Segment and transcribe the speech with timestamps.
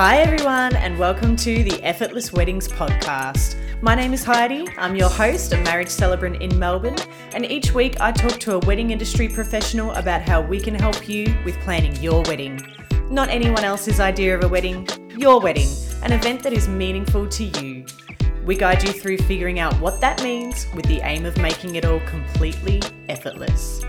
[0.00, 3.56] Hi, everyone, and welcome to the Effortless Weddings podcast.
[3.82, 4.68] My name is Heidi.
[4.78, 6.94] I'm your host, a marriage celebrant in Melbourne,
[7.34, 11.08] and each week I talk to a wedding industry professional about how we can help
[11.08, 12.60] you with planning your wedding.
[13.10, 14.86] Not anyone else's idea of a wedding,
[15.16, 15.68] your wedding,
[16.04, 17.84] an event that is meaningful to you.
[18.44, 21.84] We guide you through figuring out what that means with the aim of making it
[21.84, 23.84] all completely effortless.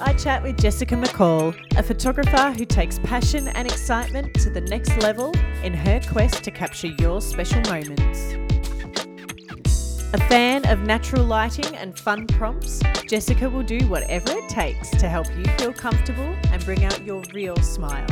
[0.00, 4.96] I chat with Jessica McCall, a photographer who takes passion and excitement to the next
[5.02, 8.34] level in her quest to capture your special moments.
[10.12, 15.08] A fan of natural lighting and fun prompts, Jessica will do whatever it takes to
[15.08, 18.06] help you feel comfortable and bring out your real smile.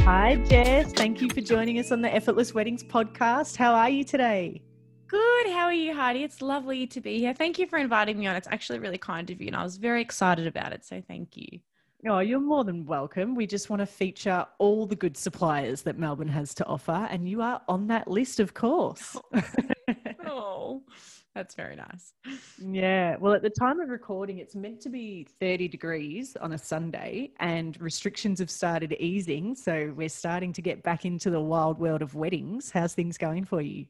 [0.00, 0.92] Hi, Jess.
[0.92, 3.56] Thank you for joining us on the Effortless Weddings podcast.
[3.56, 4.62] How are you today?
[5.08, 5.46] Good.
[5.46, 6.22] How are you, Heidi?
[6.22, 7.32] It's lovely to be here.
[7.32, 8.36] Thank you for inviting me on.
[8.36, 10.84] It's actually really kind of you, and I was very excited about it.
[10.84, 11.60] So thank you.
[12.06, 13.34] Oh, you're more than welcome.
[13.34, 17.26] We just want to feature all the good suppliers that Melbourne has to offer, and
[17.26, 19.16] you are on that list, of course.
[20.26, 20.82] oh,
[21.34, 22.12] that's very nice.
[22.58, 23.16] Yeah.
[23.18, 27.32] Well, at the time of recording, it's meant to be 30 degrees on a Sunday,
[27.40, 29.54] and restrictions have started easing.
[29.54, 32.70] So we're starting to get back into the wild world of weddings.
[32.70, 33.86] How's things going for you?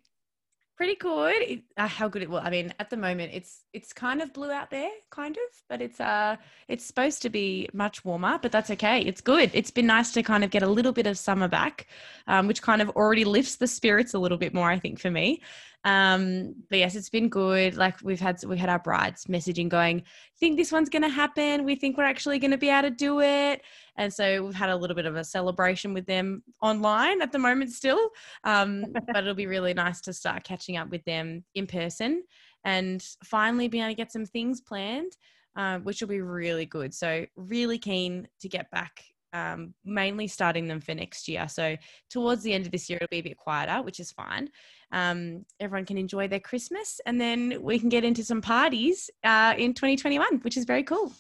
[0.79, 1.61] Pretty good.
[1.77, 2.39] Uh, how good it will.
[2.39, 5.83] I mean, at the moment, it's it's kind of blue out there, kind of, but
[5.83, 6.37] it's uh
[6.69, 9.01] it's supposed to be much warmer, but that's okay.
[9.01, 9.51] It's good.
[9.53, 11.89] It's been nice to kind of get a little bit of summer back,
[12.29, 15.11] um, which kind of already lifts the spirits a little bit more, I think, for
[15.11, 15.43] me.
[15.85, 17.77] Um, but yes, it's been good.
[17.77, 20.03] Like we've had we had our brides messaging going,
[20.41, 21.65] think this one's gonna happen.
[21.65, 23.63] We think we're actually gonna be able to do it.
[23.97, 27.39] And so we've had a little bit of a celebration with them online at the
[27.39, 28.11] moment still.
[28.45, 32.25] Um, but it'll be really nice to start catching up with them in person
[32.65, 35.13] and finally be able to get some things planned,
[35.57, 36.93] uh, which will be really good.
[36.93, 41.49] So really keen to get back um, mainly starting them for next year.
[41.49, 41.77] So
[42.11, 44.49] towards the end of this year, it'll be a bit quieter, which is fine.
[44.93, 49.55] Um, everyone can enjoy their Christmas, and then we can get into some parties uh,
[49.57, 51.13] in 2021, which is very cool.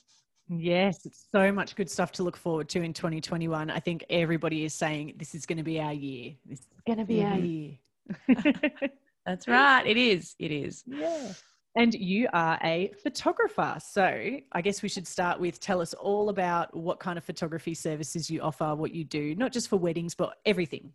[0.48, 3.70] Yes, it's so much good stuff to look forward to in 2021.
[3.70, 6.32] I think everybody is saying this is going to be our year.
[6.46, 7.72] This is going to be our year.
[9.26, 9.86] That's right.
[9.86, 10.34] It is.
[10.38, 10.84] It is.
[10.86, 11.32] Yeah.
[11.76, 13.76] And you are a photographer.
[13.78, 17.74] So I guess we should start with tell us all about what kind of photography
[17.74, 20.92] services you offer, what you do, not just for weddings, but everything.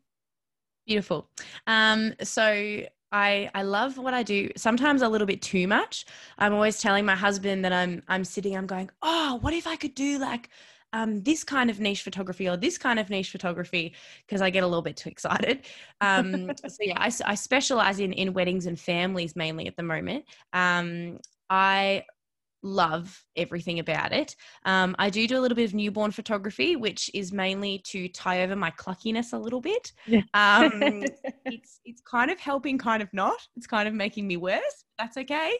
[0.86, 1.30] Beautiful.
[1.68, 4.50] Um, so I I love what I do.
[4.58, 6.06] Sometimes a little bit too much.
[6.38, 8.58] I'm always telling my husband that I'm I'm sitting.
[8.58, 10.50] I'm going, oh, what if I could do like
[10.94, 13.96] um, this kind of niche photography or this kind of niche photography
[14.26, 15.66] because I get a little bit too excited.
[16.02, 20.26] Um, so yeah, I, I, specialize in in weddings and families mainly at the moment.
[20.54, 21.20] Um,
[21.50, 22.04] I
[22.64, 24.36] love everything about it.
[24.66, 28.44] Um, I do do a little bit of newborn photography, which is mainly to tie
[28.44, 29.92] over my cluckiness a little bit.
[30.08, 30.22] Yeah.
[30.34, 31.04] Um,
[31.46, 33.38] it's it's kind of helping, kind of not.
[33.56, 34.86] It's kind of making me worse.
[34.98, 35.58] That's okay.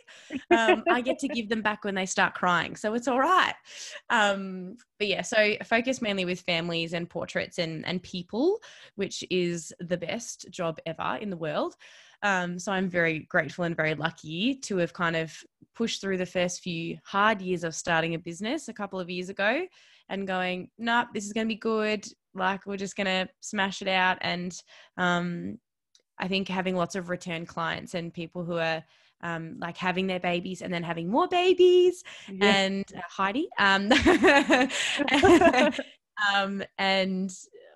[0.52, 3.56] Um, I get to give them back when they start crying, so it's all right.
[4.10, 8.60] Um, but yeah, so I focus mainly with families and portraits and and people,
[8.96, 11.76] which is the best job ever in the world.
[12.24, 15.38] Um, so I'm very grateful and very lucky to have kind of
[15.76, 19.30] pushed through the first few hard years of starting a business a couple of years
[19.30, 19.66] ago
[20.10, 22.06] and going, nope, this is going to be good.
[22.34, 24.18] Like we're just going to smash it out.
[24.22, 24.56] And
[24.98, 25.58] um,
[26.20, 28.84] I think having lots of return clients and people who are
[29.22, 32.56] um, like having their babies and then having more babies yeah.
[32.56, 33.48] and uh, Heidi.
[33.58, 33.92] Um,
[36.34, 37.34] um, and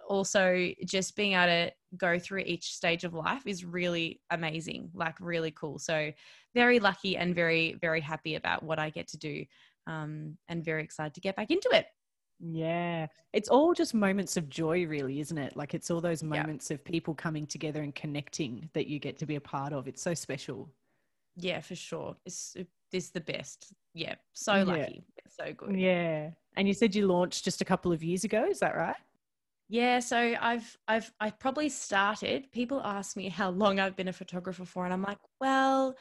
[0.07, 5.15] also just being able to go through each stage of life is really amazing, like
[5.19, 5.79] really cool.
[5.79, 6.11] So,
[6.53, 9.45] very lucky and very, very happy about what I get to do
[9.87, 11.87] um, and very excited to get back into it.
[12.39, 13.07] Yeah.
[13.33, 15.55] It's all just moments of joy, really, isn't it?
[15.55, 19.25] Like it's all those moments of people coming together and connecting that you get to
[19.25, 19.87] be a part of.
[19.87, 20.69] It's so special.
[21.35, 22.15] Yeah, for sure.
[22.25, 22.55] It's,
[22.91, 23.73] it's the best.
[23.93, 24.15] Yeah.
[24.33, 25.03] So lucky.
[25.15, 25.45] Yeah.
[25.45, 25.79] So good.
[25.79, 26.29] Yeah.
[26.55, 28.45] And you said you launched just a couple of years ago.
[28.49, 28.95] Is that right?
[29.69, 32.51] Yeah, so I've I've I probably started.
[32.51, 35.95] People ask me how long I've been a photographer for, and I'm like, well,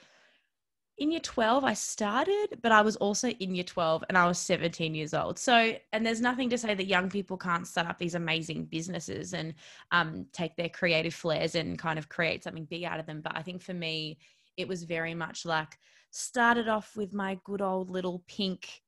[0.98, 4.38] in year 12 I started, but I was also in year 12 and I was
[4.38, 5.38] 17 years old.
[5.38, 9.34] So, and there's nothing to say that young people can't start up these amazing businesses
[9.34, 9.54] and
[9.90, 13.20] um, take their creative flares and kind of create something big out of them.
[13.20, 14.19] But I think for me,
[14.56, 15.76] it was very much like
[16.12, 18.82] started off with my good old little pink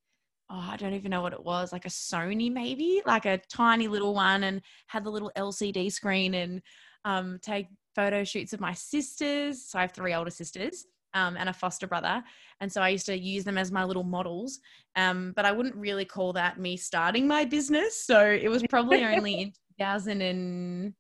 [0.51, 3.89] oh, I don't even know what it was, like a Sony maybe, like a tiny
[3.89, 6.63] little one, and had the little LCD screen and
[7.05, 9.67] um, take photo shoots of my sisters.
[9.67, 10.87] So I have three older sisters.
[11.15, 12.23] um, and a foster brother.
[12.61, 14.61] And so I used to use them as my little models.
[14.97, 18.05] Um, but I wouldn't really call that me starting my business.
[18.05, 20.95] So it was probably only in 2000 and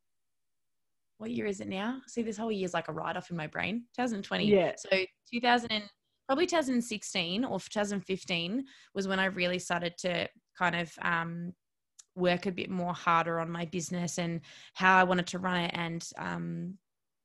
[1.18, 2.00] what year is it now?
[2.06, 3.84] See, this whole year is like a write off in my brain.
[3.96, 4.46] 2020.
[4.46, 4.72] Yeah.
[4.76, 4.88] So
[5.32, 5.84] 2000 and
[6.28, 8.64] probably 2016 or 2015
[8.94, 11.54] was when I really started to kind of um,
[12.14, 14.42] work a bit more harder on my business and
[14.74, 16.74] how I wanted to run it and um,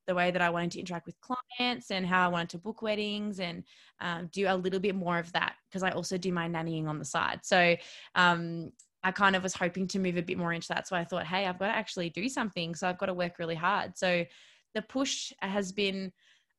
[0.08, 2.82] the way that I wanted to interact with clients and how I wanted to book
[2.82, 3.64] weddings and
[4.00, 6.98] um, do a little bit more of that because I also do my nannying on
[6.98, 7.42] the side.
[7.44, 7.76] So
[8.16, 8.72] um,
[9.04, 10.88] I kind of was hoping to move a bit more into that.
[10.88, 12.74] So I thought, hey, I've got to actually do something.
[12.74, 13.98] So I've got to work really hard.
[13.98, 14.24] So
[14.74, 16.12] the push has been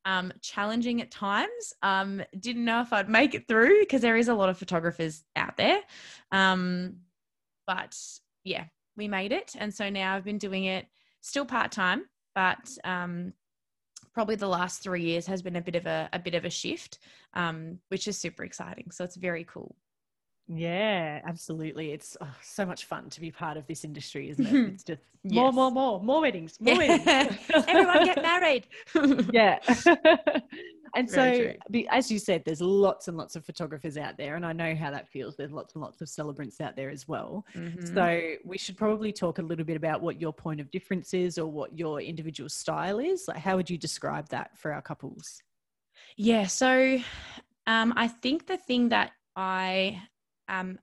[0.05, 1.73] um, challenging at times.
[1.83, 5.25] Um, didn't know if I'd make it through because there is a lot of photographers
[5.37, 5.81] out there.
[6.33, 6.97] Um,
[7.67, 7.97] but
[8.45, 8.65] yeah,
[8.97, 9.55] we made it.
[9.59, 10.87] And so now I've been doing it
[11.21, 12.05] still part time,
[12.35, 13.33] but um,
[14.13, 16.51] probably the last three years has been a bit of a, a bit of a
[16.51, 16.99] shift,
[17.35, 18.91] um, which is super exciting.
[18.91, 19.75] So it's very cool.
[20.47, 21.93] Yeah, absolutely.
[21.93, 24.53] It's oh, so much fun to be part of this industry, isn't it?
[24.75, 25.55] It's just more, yes.
[25.55, 26.99] more, more, more weddings, more yeah.
[26.99, 27.39] weddings.
[27.69, 28.67] Everyone get married.
[29.33, 29.59] yeah.
[30.95, 34.37] and Very so, be, as you said, there's lots and lots of photographers out there,
[34.37, 35.35] and I know how that feels.
[35.35, 37.47] There's lots and lots of celebrants out there as well.
[37.55, 37.95] Mm-hmm.
[37.95, 41.39] So, we should probably talk a little bit about what your point of difference is
[41.39, 43.27] or what your individual style is.
[43.29, 45.41] Like, how would you describe that for our couples?
[46.19, 46.47] Yeah.
[46.47, 46.99] So,
[47.67, 50.03] um, I think the thing that I
[50.49, 50.79] um,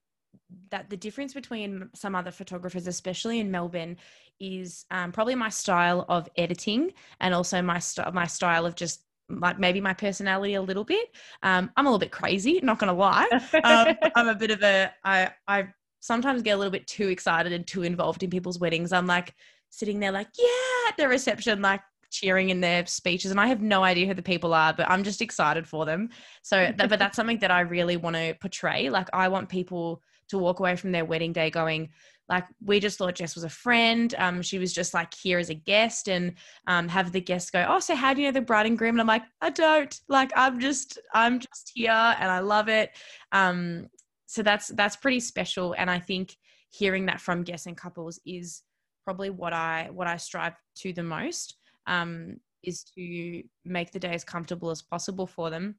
[0.69, 3.97] that the difference between some other photographers, especially in Melbourne,
[4.39, 9.03] is um, probably my style of editing and also my st- my style of just
[9.29, 11.09] like maybe my personality a little bit.
[11.43, 13.27] Um, I'm a little bit crazy, not gonna lie.
[13.63, 15.67] Um, I'm a bit of a I I
[15.99, 18.91] sometimes get a little bit too excited and too involved in people's weddings.
[18.91, 19.33] I'm like
[19.69, 21.81] sitting there like yeah at the reception like
[22.11, 25.03] cheering in their speeches and I have no idea who the people are, but I'm
[25.03, 26.09] just excited for them.
[26.43, 28.89] So, that, but that's something that I really want to portray.
[28.89, 31.89] Like, I want people to walk away from their wedding day going,
[32.29, 34.15] like, we just thought Jess was a friend.
[34.17, 36.33] Um, she was just like here as a guest, and
[36.67, 38.95] um, have the guests go, oh, so how do you know the bride and groom?
[38.95, 39.99] And I'm like, I don't.
[40.07, 42.91] Like, I'm just, I'm just here, and I love it.
[43.33, 43.87] Um,
[44.27, 46.37] so that's that's pretty special, and I think
[46.69, 48.63] hearing that from guests and couples is
[49.03, 51.57] probably what I what I strive to the most
[51.87, 55.75] um, is to make the day as comfortable as possible for them.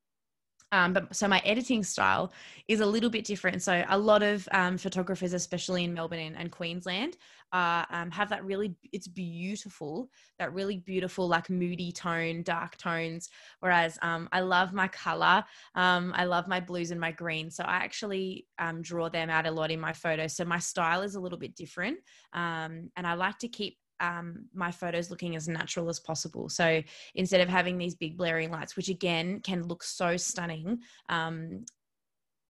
[0.73, 2.33] Um, but so my editing style
[2.67, 3.63] is a little bit different.
[3.63, 7.19] So a lot of um, photographers, especially in Melbourne and, and Queensland,
[7.53, 8.75] uh, um, have that really.
[8.91, 10.09] It's beautiful,
[10.39, 13.29] that really beautiful, like moody tone, dark tones.
[13.61, 15.45] Whereas um, I love my color.
[15.75, 17.55] Um, I love my blues and my greens.
[17.55, 20.35] So I actually um, draw them out a lot in my photos.
[20.35, 21.99] So my style is a little bit different,
[22.33, 26.49] and I like to keep um, my photos looking as natural as possible.
[26.49, 26.83] So
[27.15, 31.65] instead of having these big blaring lights, which again can look so stunning, um,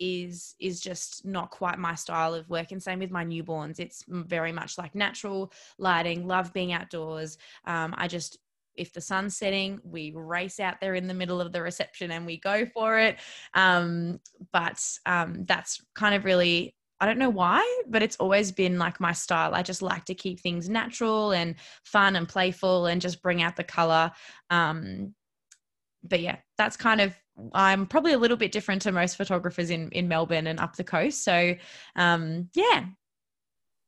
[0.00, 2.72] is is just not quite my style of work.
[2.72, 6.26] And same with my newborns, it's very much like natural lighting.
[6.26, 7.38] Love being outdoors.
[7.66, 8.38] Um, I just
[8.74, 12.24] if the sun's setting, we race out there in the middle of the reception and
[12.24, 13.18] we go for it.
[13.52, 14.18] Um,
[14.50, 19.00] but um, that's kind of really I don't know why, but it's always been like
[19.00, 19.56] my style.
[19.56, 23.56] I just like to keep things natural and fun and playful and just bring out
[23.56, 24.12] the color.
[24.50, 25.12] Um,
[26.04, 27.12] but yeah, that's kind of
[27.54, 30.84] I'm probably a little bit different to most photographers in in Melbourne and up the
[30.84, 31.24] coast.
[31.24, 31.56] So
[31.96, 32.84] um, yeah,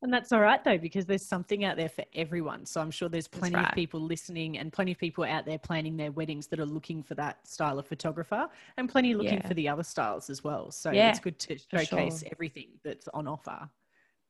[0.01, 2.65] and that's all right though, because there's something out there for everyone.
[2.65, 3.69] So I'm sure there's plenty right.
[3.69, 7.01] of people listening and plenty of people out there planning their weddings that are looking
[7.01, 8.47] for that style of photographer
[8.77, 9.47] and plenty looking yeah.
[9.47, 10.71] for the other styles as well.
[10.71, 12.29] So yeah, it's good to showcase sure.
[12.31, 13.69] everything that's on offer.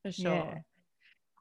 [0.04, 0.34] For sure.
[0.34, 0.60] Yeah.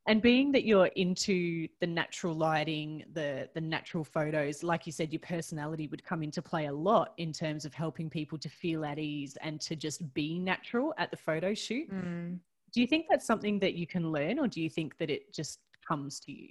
[0.06, 5.12] And being that you're into the natural lighting, the the natural photos, like you said,
[5.12, 8.84] your personality would come into play a lot in terms of helping people to feel
[8.84, 11.90] at ease and to just be natural at the photo shoot.
[11.90, 12.38] Mm.
[12.74, 15.32] Do you think that's something that you can learn, or do you think that it
[15.32, 16.48] just comes to you?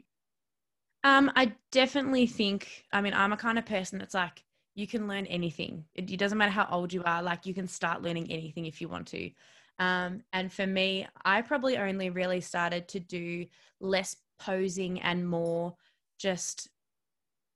[1.04, 2.86] Um, I definitely think.
[2.94, 5.84] I mean, I'm a kind of person that's like you can learn anything.
[5.94, 7.22] It, doesn't matter how old you are.
[7.22, 9.30] Like you can start learning anything if you want to.
[9.80, 13.46] Um, and for me, I probably only really started to do
[13.82, 15.76] less posing and more
[16.18, 16.70] just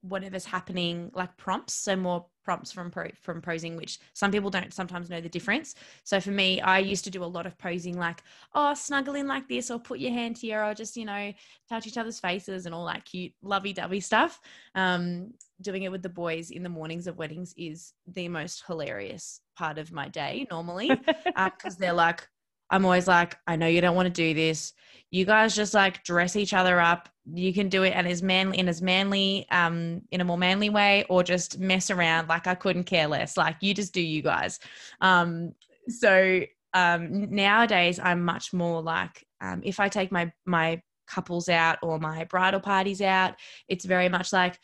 [0.02, 1.74] whatever's happening, like prompts.
[1.74, 5.76] So more prompts from pro, from posing which some people don't sometimes know the difference.
[6.06, 8.24] So for me i used to do a lot of posing like
[8.56, 11.34] oh snuggle in like this or put your hand here or just you know
[11.68, 14.40] touch each other's faces and all that cute lovey-dovey stuff.
[14.76, 19.42] Um, doing it with the boys in the mornings of weddings is the most hilarious
[19.58, 22.30] part of my day normally because uh, they're like
[22.70, 24.74] I'm always like, I know you don't want to do this.
[25.10, 27.10] You guys just like dress each other up.
[27.34, 30.70] You can do it and as manly in as manly, um, in a more manly
[30.70, 32.28] way, or just mess around.
[32.28, 33.38] Like I couldn't care less.
[33.38, 34.60] Like you just do you guys.
[35.02, 35.54] Um,
[35.88, 36.42] so
[36.74, 42.00] um, nowadays I'm much more like um, if I take my my couples out or
[42.00, 43.36] my bridal parties out,
[43.68, 44.60] it's very much like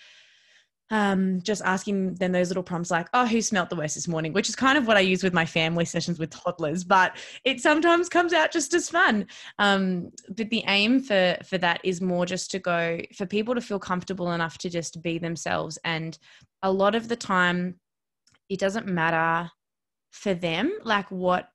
[0.89, 4.33] um, just asking them those little prompts like, oh, who smelt the worst this morning,
[4.33, 7.61] which is kind of what I use with my family sessions with toddlers, but it
[7.61, 9.25] sometimes comes out just as fun.
[9.59, 13.61] Um, but the aim for for that is more just to go for people to
[13.61, 15.79] feel comfortable enough to just be themselves.
[15.83, 16.17] And
[16.61, 17.79] a lot of the time,
[18.49, 19.49] it doesn't matter
[20.11, 21.49] for them like what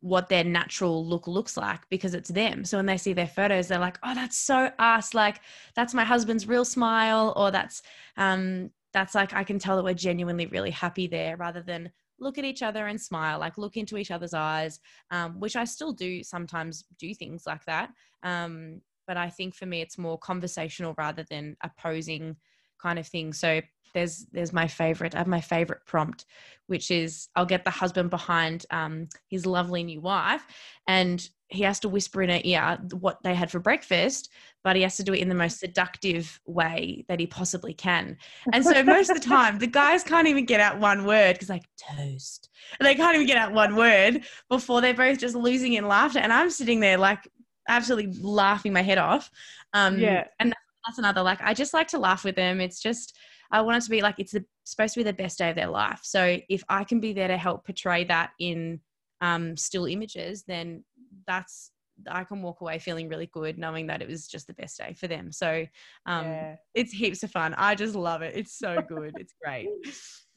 [0.00, 2.64] what their natural look looks like because it's them.
[2.64, 5.14] So when they see their photos, they're like, "Oh, that's so us!
[5.14, 5.40] Like
[5.74, 7.82] that's my husband's real smile," or "That's
[8.16, 12.38] um, that's like I can tell that we're genuinely really happy there," rather than look
[12.38, 14.80] at each other and smile, like look into each other's eyes,
[15.10, 17.90] um, which I still do sometimes do things like that.
[18.22, 22.36] Um, but I think for me, it's more conversational rather than opposing
[22.82, 23.32] kind of thing.
[23.32, 23.60] So
[23.94, 25.14] there's there's my favorite.
[25.14, 26.24] I have my favorite prompt,
[26.66, 30.44] which is I'll get the husband behind um, his lovely new wife,
[30.86, 34.30] and he has to whisper in her ear what they had for breakfast,
[34.64, 38.16] but he has to do it in the most seductive way that he possibly can.
[38.54, 41.50] And so most of the time, the guys can't even get out one word because
[41.50, 42.48] like toast,
[42.78, 46.20] and they can't even get out one word before they're both just losing in laughter.
[46.20, 47.28] And I'm sitting there like
[47.68, 49.30] absolutely laughing my head off.
[49.74, 50.54] Um, yeah, and
[50.86, 52.60] that's another like I just like to laugh with them.
[52.60, 53.16] It's just
[53.50, 55.56] I want it to be like it's the, supposed to be the best day of
[55.56, 56.00] their life.
[56.02, 58.80] So if I can be there to help portray that in
[59.20, 60.84] um, still images, then
[61.26, 61.70] that's
[62.10, 64.94] I can walk away feeling really good knowing that it was just the best day
[64.94, 65.30] for them.
[65.32, 65.66] So
[66.06, 66.56] um, yeah.
[66.74, 67.54] it's heaps of fun.
[67.54, 68.34] I just love it.
[68.36, 69.14] It's so good.
[69.18, 69.68] it's great.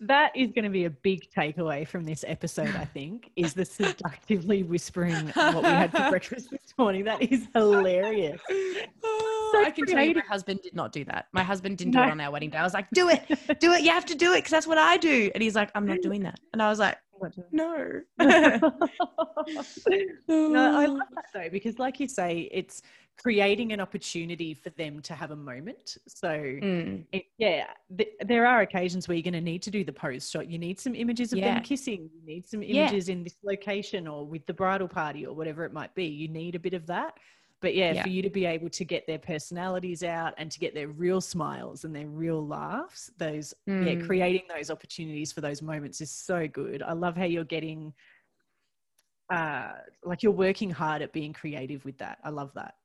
[0.01, 3.63] That is going to be a big takeaway from this episode, I think, is the
[3.63, 7.05] seductively whispering what we had for breakfast this morning.
[7.05, 8.41] That is hilarious.
[9.51, 9.93] so I can creative.
[9.93, 11.27] tell you my husband did not do that.
[11.33, 12.03] My husband didn't no.
[12.03, 12.57] do it on our wedding day.
[12.57, 13.23] I was like, do it,
[13.59, 13.81] do it.
[13.83, 15.31] You have to do it because that's what I do.
[15.33, 16.39] And he's like, I'm not doing that.
[16.53, 16.97] And I was like,
[17.51, 18.01] no.
[18.19, 18.27] no,
[20.29, 22.81] I love that though, because like you say, it's
[23.21, 25.97] creating an opportunity for them to have a moment.
[26.07, 27.05] So, mm.
[27.11, 27.65] it, yeah,
[27.97, 30.49] th- there are occasions where you're going to need to do the pose shot.
[30.49, 31.55] You need some images of yeah.
[31.55, 32.09] them kissing.
[32.13, 33.13] You need some images yeah.
[33.13, 36.05] in this location or with the bridal party or whatever it might be.
[36.05, 37.13] You need a bit of that.
[37.61, 40.59] But yeah, yeah, for you to be able to get their personalities out and to
[40.59, 43.99] get their real smiles and their real laughs, those mm.
[43.99, 46.83] yeah, creating those opportunities for those moments is so good.
[46.83, 47.93] I love how you're getting
[49.33, 49.71] uh
[50.03, 52.19] like you're working hard at being creative with that.
[52.23, 52.75] I love that.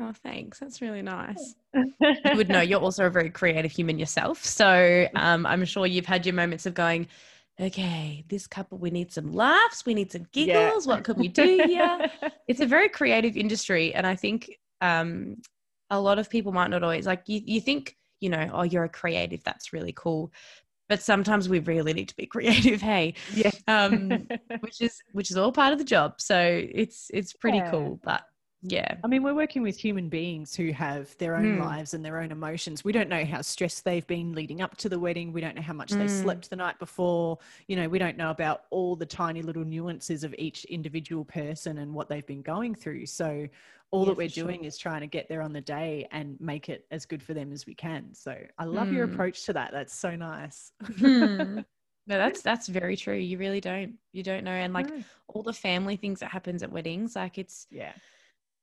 [0.00, 0.58] Oh, thanks.
[0.58, 1.54] That's really nice.
[1.74, 4.44] you would know you're also a very creative human yourself.
[4.44, 7.06] So um, I'm sure you've had your moments of going,
[7.62, 10.86] okay, this couple, we need some laughs, we need some giggles.
[10.86, 10.94] Yeah.
[10.94, 12.10] What could we do here?
[12.48, 13.94] it's a very creative industry.
[13.94, 14.50] And I think
[14.80, 15.36] um,
[15.90, 18.84] a lot of people might not always like you, you think, you know, oh, you're
[18.84, 20.32] a creative, that's really cool.
[20.88, 23.14] But sometimes we really need to be creative, hey.
[23.32, 23.50] Yeah.
[23.68, 24.26] um,
[24.60, 26.20] which is which is all part of the job.
[26.20, 27.70] So it's it's pretty yeah.
[27.70, 28.00] cool.
[28.02, 28.24] But
[28.62, 28.94] yeah.
[29.02, 31.60] I mean, we're working with human beings who have their own mm.
[31.60, 32.84] lives and their own emotions.
[32.84, 35.32] We don't know how stressed they've been leading up to the wedding.
[35.32, 35.98] We don't know how much mm.
[35.98, 37.38] they slept the night before.
[37.66, 41.78] You know, we don't know about all the tiny little nuances of each individual person
[41.78, 43.06] and what they've been going through.
[43.06, 43.48] So,
[43.90, 44.68] all yeah, that we're doing sure.
[44.68, 47.52] is trying to get there on the day and make it as good for them
[47.52, 48.14] as we can.
[48.14, 48.94] So, I love mm.
[48.94, 49.72] your approach to that.
[49.72, 50.72] That's so nice.
[50.98, 51.60] Hmm.
[52.08, 53.14] No, that's that's very true.
[53.14, 53.94] You really don't.
[54.10, 55.04] You don't know, and like no.
[55.28, 57.92] all the family things that happens at weddings, like it's yeah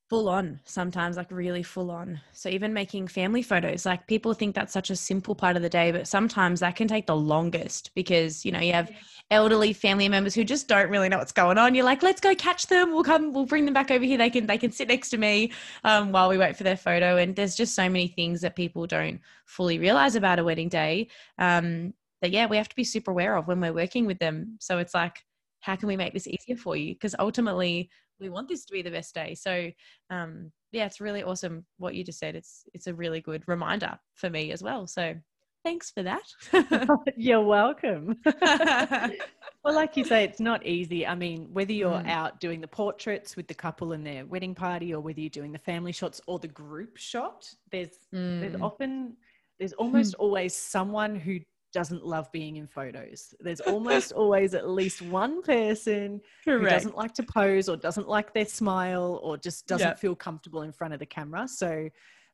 [0.09, 2.19] full on sometimes like really full on.
[2.33, 5.69] So even making family photos like people think that's such a simple part of the
[5.69, 8.91] day but sometimes that can take the longest because you know you have
[9.29, 11.75] elderly family members who just don't really know what's going on.
[11.75, 12.91] You're like let's go catch them.
[12.91, 14.17] We'll come we'll bring them back over here.
[14.17, 15.51] They can they can sit next to me
[15.83, 17.17] um, while we wait for their photo.
[17.17, 21.09] And there's just so many things that people don't fully realize about a wedding day
[21.37, 24.57] um, that yeah we have to be super aware of when we're working with them.
[24.59, 25.23] So it's like
[25.59, 26.95] how can we make this easier for you?
[26.95, 27.89] Because ultimately
[28.19, 29.35] we want this to be the best day.
[29.35, 29.71] So
[30.09, 32.35] um, yeah, it's really awesome what you just said.
[32.35, 34.87] It's it's a really good reminder for me as well.
[34.87, 35.15] So
[35.63, 36.23] thanks for that.
[37.17, 38.17] you're welcome.
[38.41, 41.05] well, like you say, it's not easy.
[41.05, 42.09] I mean, whether you're mm.
[42.09, 45.51] out doing the portraits with the couple and their wedding party, or whether you're doing
[45.51, 48.39] the family shots or the group shot, there's mm.
[48.41, 49.15] there's often
[49.59, 51.39] there's almost always someone who
[51.71, 53.33] doesn't love being in photos.
[53.39, 56.63] There's almost always at least one person Correct.
[56.63, 59.99] who doesn't like to pose or doesn't like their smile or just doesn't yep.
[59.99, 61.47] feel comfortable in front of the camera.
[61.47, 61.89] So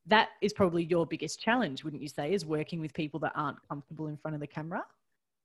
[0.08, 3.58] that is probably your biggest challenge, wouldn't you say, is working with people that aren't
[3.68, 4.84] comfortable in front of the camera?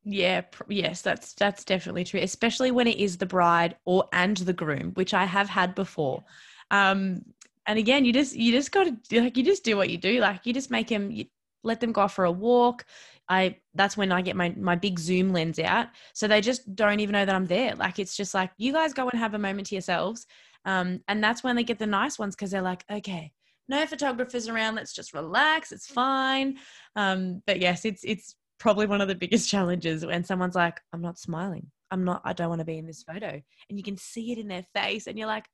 [0.05, 4.37] Yeah, pr- yes, that's that's definitely true, especially when it is the bride or and
[4.37, 6.25] the groom, which I have had before.
[6.71, 7.23] Um,
[7.67, 10.21] and again, you just you just got to like you just do what you do,
[10.21, 11.27] like you just make them you
[11.63, 12.87] let them go off for a walk.
[13.29, 17.01] I that's when I get my my big zoom lens out, so they just don't
[17.01, 17.75] even know that I'm there.
[17.75, 20.27] Like it's just like you guys go and have a moment to yourselves,
[20.65, 23.33] um, and that's when they get the nice ones because they're like, okay,
[23.69, 26.59] no photographers around, let's just relax, it's fine.
[26.97, 31.03] Um, but yes, it's it's probably one of the biggest challenges when someone's like, I'm
[31.03, 31.71] not smiling.
[31.91, 33.29] I'm not, I don't want to be in this photo.
[33.69, 35.47] And you can see it in their face and you're like,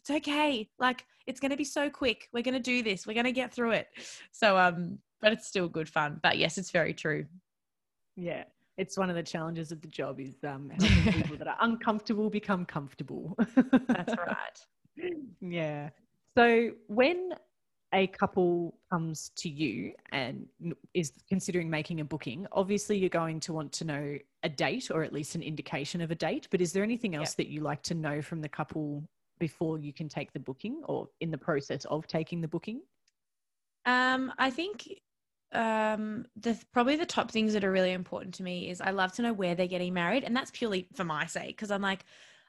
[0.00, 0.68] it's okay.
[0.78, 2.28] Like it's going to be so quick.
[2.32, 3.06] We're going to do this.
[3.06, 3.86] We're going to get through it.
[4.32, 6.20] So, um, but it's still good fun.
[6.22, 7.26] But yes, it's very true.
[8.16, 8.44] Yeah.
[8.76, 12.30] It's one of the challenges of the job is um, helping people that are uncomfortable
[12.30, 13.36] become comfortable.
[13.88, 14.60] That's right.
[15.40, 15.90] Yeah.
[16.36, 17.34] So when
[17.94, 20.46] a couple comes to you and
[20.92, 25.04] is considering making a booking, obviously you're going to want to know a date or
[25.04, 26.48] at least an indication of a date.
[26.50, 27.36] But is there anything else yep.
[27.36, 29.04] that you like to know from the couple
[29.38, 32.80] before you can take the booking or in the process of taking the booking?
[33.86, 34.88] Um, I think
[35.52, 39.12] um the probably the top things that are really important to me is I love
[39.12, 42.04] to know where they're getting married and that's purely for my sake because I'm like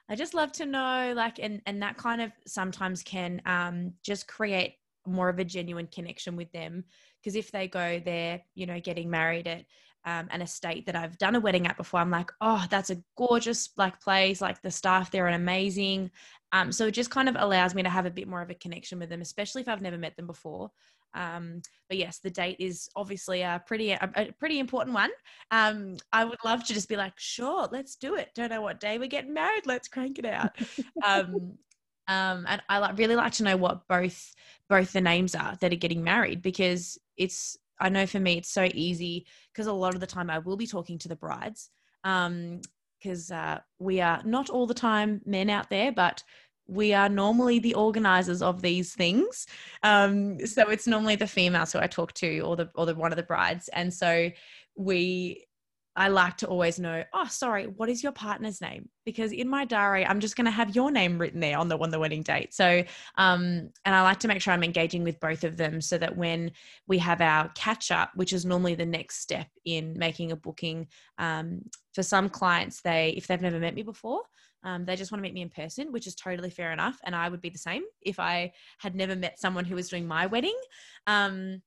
[0.10, 4.28] I just love to know like and and that kind of sometimes can um just
[4.28, 4.76] create
[5.08, 6.84] more of a genuine connection with them
[7.22, 9.66] because if they go there you know getting married at
[10.06, 13.02] um, an estate that I've done a wedding at before I'm like oh that's a
[13.18, 16.12] gorgeous like place like the staff there are amazing.
[16.52, 18.56] Um, so it just kind of allows me to have a bit more of a
[18.56, 20.72] connection with them especially if I've never met them before
[21.14, 25.12] um, but yes the date is obviously a pretty a, a pretty important one.
[25.52, 28.30] Um, I would love to just be like sure let's do it.
[28.36, 29.66] Don't know what day we're getting married.
[29.66, 30.52] Let's crank it out.
[31.06, 31.58] Um,
[32.08, 34.34] um, and I like, really like to know what both
[34.68, 38.52] both the names are that are getting married because it's I know for me it's
[38.52, 41.70] so easy because a lot of the time I will be talking to the brides
[42.04, 46.24] because um, uh, we are not all the time men out there, but
[46.70, 49.48] we are normally the organizers of these things.
[49.84, 53.12] Um, so it's normally the females who I talk to or the or the one
[53.12, 54.30] of the brides, and so
[54.76, 55.46] we
[55.96, 58.88] I like to always know, oh, sorry, what is your partner's name?
[59.06, 61.78] Because in my diary, I'm just going to have your name written there on the
[61.78, 62.54] on the wedding date.
[62.54, 62.84] So,
[63.18, 66.16] um, and I like to make sure I'm engaging with both of them so that
[66.16, 66.52] when
[66.88, 70.88] we have our catch up, which is normally the next step in making a booking,
[71.18, 74.22] um, for some clients, they if they've never met me before,
[74.64, 77.00] um, they just want to meet me in person, which is totally fair enough.
[77.04, 80.08] And I would be the same if I had never met someone who was doing
[80.08, 80.58] my wedding.
[81.08, 81.62] Um,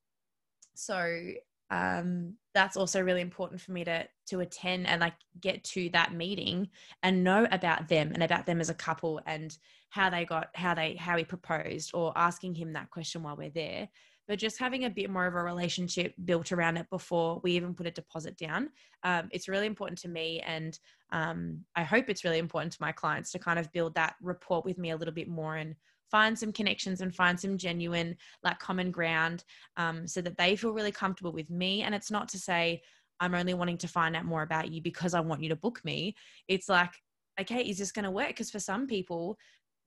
[0.75, 1.33] so
[1.71, 6.13] um, that's also really important for me to to attend and like get to that
[6.13, 6.69] meeting
[7.03, 9.57] and know about them and about them as a couple and
[9.89, 13.51] how they got how they how he proposed or asking him that question while we're
[13.51, 13.89] there
[14.29, 17.75] but just having a bit more of a relationship built around it before we even
[17.75, 18.69] put a deposit down
[19.05, 20.79] um, it's really important to me and
[21.13, 24.63] um, i hope it's really important to my clients to kind of build that rapport
[24.65, 25.75] with me a little bit more and
[26.13, 29.43] find some connections and find some genuine like common ground
[29.79, 31.83] um, so that they feel really comfortable with me.
[31.83, 32.83] And it's not to say
[33.21, 35.81] i'm only wanting to find out more about you because i want you to book
[35.85, 36.15] me.
[36.49, 36.93] It's like
[37.41, 38.29] okay is this going to work?
[38.29, 39.39] Because for some people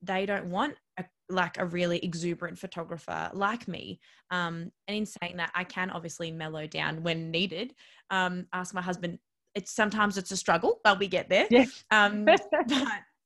[0.05, 3.99] they don't want a, like a really exuberant photographer like me
[4.31, 7.73] um, and in saying that i can obviously mellow down when needed
[8.11, 9.19] um, ask my husband
[9.55, 11.65] it's sometimes it's a struggle but we get there yeah.
[11.91, 12.41] um, but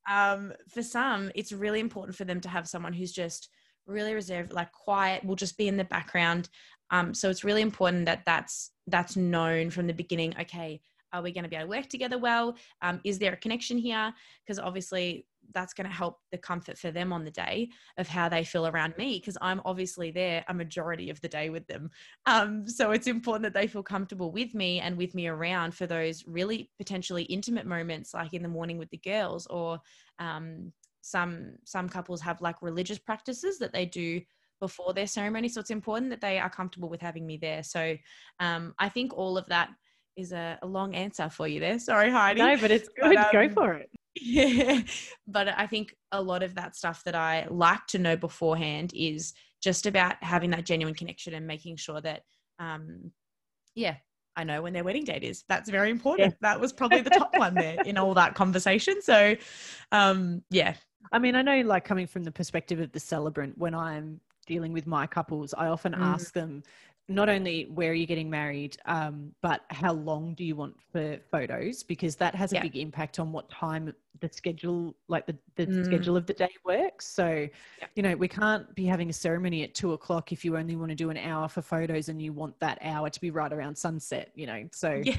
[0.10, 3.50] um, for some, it's really important for them to have someone who's just
[3.86, 6.50] really reserved, like quiet, will just be in the background.
[6.90, 10.34] Um, so it's really important that that's that's known from the beginning.
[10.42, 10.82] Okay,
[11.14, 12.56] are we going to be able to work together well?
[12.82, 14.14] Um, is there a connection here?
[14.46, 18.30] Because obviously that's going to help the comfort for them on the day of how
[18.30, 21.90] they feel around me because I'm obviously there a majority of the day with them.
[22.26, 25.88] Um, so it's important that they feel comfortable with me and with me around for
[25.88, 29.80] those really potentially intimate moments, like in the morning with the girls, or
[30.20, 34.22] um, some some couples have like religious practices that they do
[34.60, 35.48] before their ceremony.
[35.48, 37.64] So it's important that they are comfortable with having me there.
[37.64, 37.96] So
[38.40, 39.70] um, I think all of that
[40.20, 41.80] is a, a, long answer for you there.
[41.80, 42.42] Sorry, Heidi.
[42.42, 43.16] No, but it's good.
[43.16, 43.90] But, um, Go for it.
[44.16, 44.82] Yeah.
[45.28, 49.34] But I think a lot of that stuff that I like to know beforehand is
[49.62, 52.24] just about having that genuine connection and making sure that,
[52.58, 53.12] um,
[53.76, 53.98] yeah,
[54.36, 55.44] I know when their wedding date is.
[55.48, 56.32] That's very important.
[56.32, 56.38] Yeah.
[56.42, 59.02] That was probably the top one there in all that conversation.
[59.02, 59.36] So,
[59.92, 60.76] um, yeah.
[61.12, 64.74] I mean, I know, like coming from the perspective of the celebrant, when I'm dealing
[64.74, 66.02] with my couples, I often mm.
[66.02, 66.64] ask them,
[67.10, 71.18] not only where are you getting married, um, but how long do you want for
[71.32, 71.84] photos?
[71.84, 72.62] Because that has a yeah.
[72.62, 75.86] big impact on what time the schedule, like the, the mm.
[75.86, 77.08] schedule of the day works.
[77.08, 77.48] So,
[77.80, 77.88] yeah.
[77.96, 80.90] you know, we can't be having a ceremony at two o'clock if you only want
[80.90, 83.76] to do an hour for photos and you want that hour to be right around
[83.76, 84.68] sunset, you know.
[84.72, 85.16] So, yeah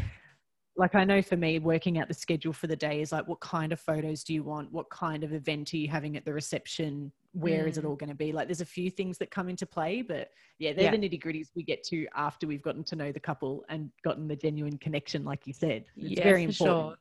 [0.81, 3.39] like I know for me, working out the schedule for the day is like, what
[3.41, 4.73] kind of photos do you want?
[4.73, 7.13] What kind of event are you having at the reception?
[7.33, 7.69] Where mm.
[7.69, 8.33] is it all going to be?
[8.33, 10.93] Like, there's a few things that come into play, but yeah, they're yeah.
[10.93, 14.27] the nitty gritties we get to after we've gotten to know the couple and gotten
[14.27, 15.85] the genuine connection, like you said.
[15.99, 16.57] It's yeah, very important.
[16.57, 16.97] Sure.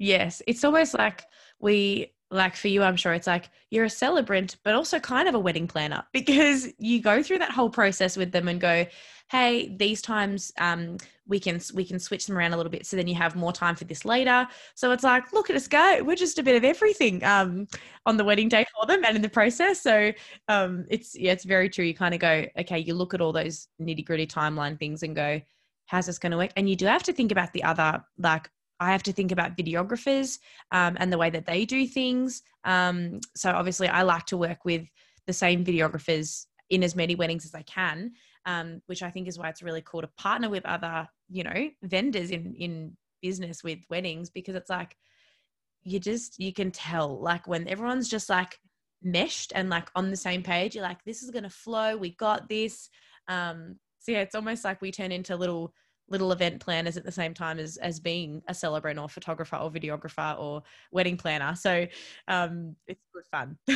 [0.00, 1.22] Yes, it's almost like
[1.60, 5.34] we like for you i'm sure it's like you're a celebrant but also kind of
[5.34, 8.86] a wedding planner because you go through that whole process with them and go
[9.30, 12.96] hey these times um, we can we can switch them around a little bit so
[12.96, 14.46] then you have more time for this later.
[14.74, 16.02] So it's like look at us go.
[16.04, 17.66] We're just a bit of everything um,
[18.04, 19.80] on the wedding day for them and in the process.
[19.80, 20.12] So
[20.48, 21.84] um, it's yeah it's very true.
[21.84, 25.16] You kind of go okay you look at all those nitty gritty timeline things and
[25.16, 25.40] go
[25.86, 28.50] how's this going to work and you do have to think about the other like
[28.82, 30.38] I have to think about videographers
[30.72, 32.42] um, and the way that they do things.
[32.64, 34.86] Um, so obviously, I like to work with
[35.26, 38.12] the same videographers in as many weddings as I can,
[38.44, 41.70] um, which I think is why it's really cool to partner with other, you know,
[41.82, 44.96] vendors in in business with weddings because it's like
[45.84, 48.58] you just you can tell like when everyone's just like
[49.00, 51.96] meshed and like on the same page, you're like, this is gonna flow.
[51.96, 52.88] We got this.
[53.28, 55.72] Um, so yeah, it's almost like we turn into little
[56.12, 59.70] little event planners at the same time as as being a celebrant or photographer or
[59.70, 61.56] videographer or wedding planner.
[61.56, 61.86] So
[62.28, 63.58] um, it's good fun.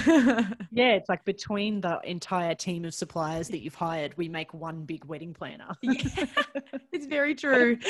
[0.71, 4.85] yeah, it's like between the entire team of suppliers that you've hired, we make one
[4.85, 5.75] big wedding planner.
[5.83, 6.27] yeah,
[6.93, 7.79] it's very true.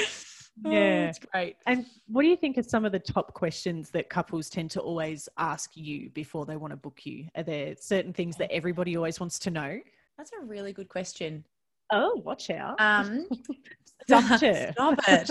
[0.65, 1.57] Yeah, oh, it's great.
[1.67, 4.81] And what do you think are some of the top questions that couples tend to
[4.81, 7.27] always ask you before they want to book you?
[7.37, 9.79] Are there certain things that everybody always wants to know?
[10.17, 11.45] That's a really good question.
[11.93, 12.81] Oh, watch out.
[12.81, 13.27] Um,
[14.09, 14.73] Stop it.
[14.73, 15.31] Stop it.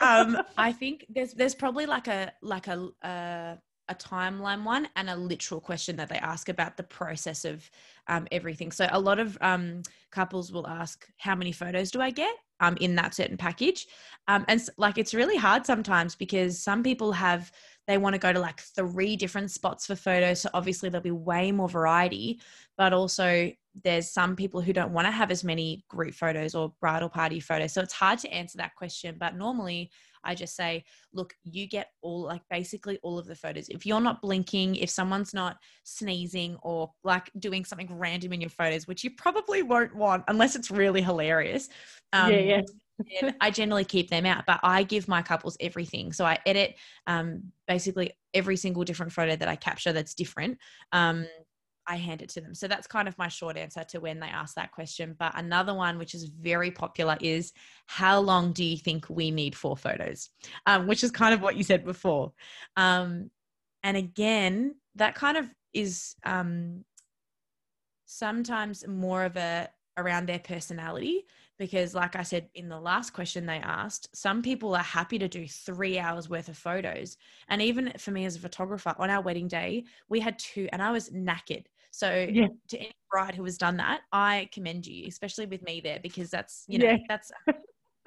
[0.00, 5.10] Um, I think there's there's probably like a like a, a a timeline one and
[5.10, 7.68] a literal question that they ask about the process of
[8.06, 8.70] um, everything.
[8.70, 12.76] So a lot of um, couples will ask, "How many photos do I get?" Um,
[12.80, 13.88] in that certain package,
[14.28, 17.50] um, and like it's really hard sometimes because some people have
[17.86, 20.42] they want to go to like three different spots for photos.
[20.42, 22.40] So obviously there'll be way more variety,
[22.76, 23.50] but also
[23.82, 27.40] there's some people who don't want to have as many group photos or bridal party
[27.40, 27.72] photos.
[27.72, 29.16] So it's hard to answer that question.
[29.18, 29.90] But normally
[30.24, 33.68] I just say, look, you get all like basically all of the photos.
[33.68, 38.50] If you're not blinking, if someone's not sneezing or like doing something random in your
[38.50, 41.68] photos, which you probably won't want unless it's really hilarious.
[42.12, 42.60] Um, yeah, yeah
[43.20, 46.12] and I generally keep them out, but I give my couples everything.
[46.12, 50.58] So I edit um, basically every single different photo that I capture that's different.
[50.92, 51.26] Um,
[51.86, 52.54] I hand it to them.
[52.54, 55.16] So that's kind of my short answer to when they ask that question.
[55.18, 57.52] But another one, which is very popular, is
[57.86, 60.30] how long do you think we need for photos?
[60.66, 62.32] Um, which is kind of what you said before.
[62.76, 63.30] Um,
[63.82, 66.84] and again, that kind of is um,
[68.06, 71.26] sometimes more of a around their personality
[71.58, 75.28] because like i said in the last question they asked some people are happy to
[75.28, 77.16] do three hours worth of photos
[77.48, 80.82] and even for me as a photographer on our wedding day we had two and
[80.82, 82.46] i was knackered so yeah.
[82.68, 86.30] to any bride who has done that i commend you especially with me there because
[86.30, 86.96] that's you know yeah.
[87.08, 87.30] that's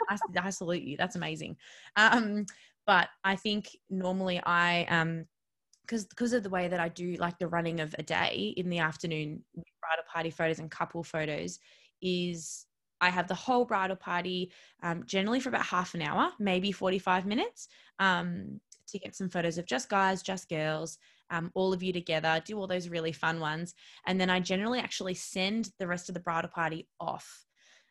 [0.09, 1.55] I, I salute you that's amazing
[1.95, 2.45] um
[2.85, 5.25] but i think normally i um
[5.85, 8.69] because because of the way that I do like the running of a day in
[8.69, 11.59] the afternoon bridal party photos and couple photos
[12.01, 12.65] is
[13.01, 14.51] I have the whole bridal party
[14.83, 17.67] um, generally for about half an hour, maybe 45 minutes
[17.99, 20.97] um, to get some photos of just guys, just girls,
[21.29, 23.73] um, all of you together, do all those really fun ones.
[24.05, 27.45] And then I generally actually send the rest of the bridal party off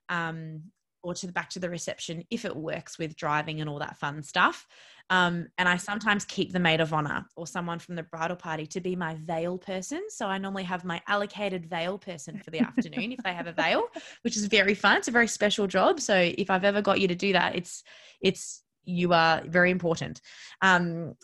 [0.08, 0.62] um,
[1.04, 3.96] or to the back to the reception if it works with driving and all that
[3.98, 4.66] fun stuff.
[5.10, 8.66] Um, and I sometimes keep the maid of honor or someone from the bridal party
[8.68, 10.02] to be my veil person.
[10.08, 13.52] So I normally have my allocated veil person for the afternoon if they have a
[13.52, 13.84] veil,
[14.22, 14.96] which is very fun.
[14.96, 16.00] It's a very special job.
[16.00, 17.84] So if I've ever got you to do that, it's
[18.22, 20.22] it's you are very important.
[20.62, 21.14] Um,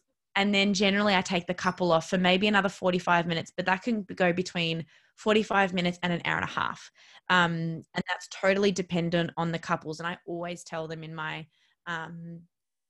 [0.40, 3.83] and then generally I take the couple off for maybe another 45 minutes, but that
[3.83, 6.90] can go between 45 minutes and an hour and a half.
[7.29, 7.53] Um,
[7.94, 10.00] and that's totally dependent on the couples.
[10.00, 11.46] And I always tell them in my
[11.87, 12.40] um,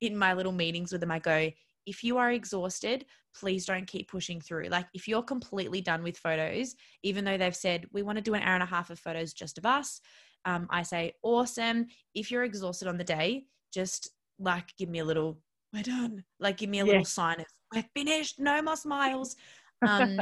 [0.01, 1.51] in my little meetings with them, I go,
[1.87, 4.69] if you are exhausted, please don't keep pushing through.
[4.69, 8.35] Like if you're completely done with photos, even though they've said we want to do
[8.35, 10.01] an hour and a half of photos just of us,
[10.45, 11.89] um, I say awesome.
[12.15, 14.09] If you're exhausted on the day, just
[14.39, 15.41] like give me a little
[15.73, 16.25] we're done.
[16.39, 16.93] Like give me a yeah.
[16.93, 18.39] little sign of we're finished.
[18.39, 19.37] No more smiles.
[19.89, 20.21] Um,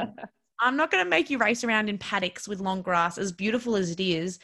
[0.61, 3.75] I'm not going to make you race around in paddocks with long grass, as beautiful
[3.75, 4.39] as it is.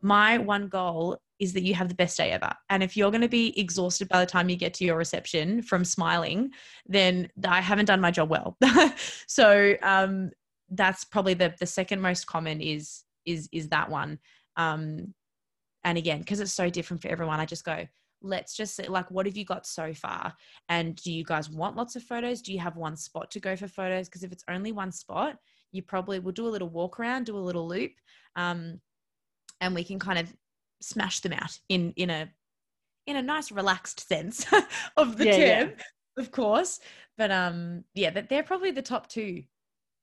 [0.00, 2.52] My one goal is that you have the best day ever.
[2.70, 5.62] And if you're going to be exhausted by the time you get to your reception
[5.62, 6.50] from smiling,
[6.86, 8.56] then I haven't done my job well.
[9.26, 10.30] so um,
[10.70, 14.20] that's probably the the second most common is is is that one.
[14.56, 15.14] Um,
[15.82, 17.84] and again, because it's so different for everyone, I just go,
[18.22, 20.34] let's just say, like, what have you got so far?
[20.68, 22.42] And do you guys want lots of photos?
[22.42, 24.08] Do you have one spot to go for photos?
[24.08, 25.36] Because if it's only one spot,
[25.72, 27.92] you probably will do a little walk around, do a little loop,
[28.36, 28.80] um,
[29.60, 30.32] and we can kind of
[30.80, 32.28] smash them out in in a
[33.06, 34.46] in a nice relaxed sense
[34.96, 36.22] of the yeah, term, yeah.
[36.22, 36.80] of course.
[37.18, 39.42] But um, yeah, that they're probably the top two.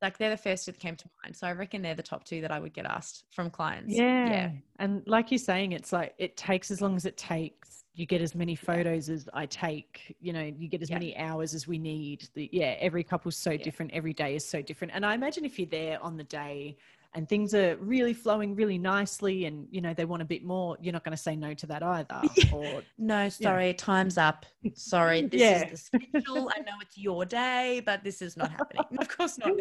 [0.02, 1.36] Like they're the first that came to mind.
[1.36, 3.94] So I reckon they're the top two that I would get asked from clients.
[3.94, 4.30] Yeah.
[4.30, 4.52] yeah.
[4.78, 7.84] And like you're saying, it's like it takes as long as it takes.
[7.96, 11.54] You get as many photos as I take, you know, you get as many hours
[11.54, 12.30] as we need.
[12.34, 13.92] The, yeah, every couple's so different.
[13.92, 14.94] Every day is so different.
[14.96, 16.78] And I imagine if you're there on the day
[17.15, 20.78] and things are really flowing really nicely and you know they want a bit more
[20.80, 22.22] you're not going to say no to that either
[22.54, 24.45] or no sorry time's up.
[24.74, 25.67] Sorry this yeah.
[25.69, 26.52] is the schedule.
[26.56, 28.86] I know it's your day but this is not happening.
[29.00, 29.54] Of course not.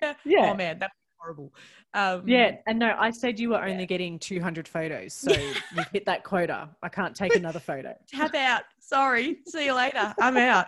[0.00, 0.14] Yeah.
[0.24, 0.50] Yeah.
[0.52, 1.52] Oh man that's horrible.
[1.94, 3.84] Um, yeah and no i said you were only yeah.
[3.84, 6.68] getting 200 photos so you've hit that quota.
[6.82, 7.94] I can't take another photo.
[8.08, 8.62] Tap out.
[8.80, 9.38] Sorry.
[9.46, 10.14] See you later.
[10.20, 10.66] I'm out.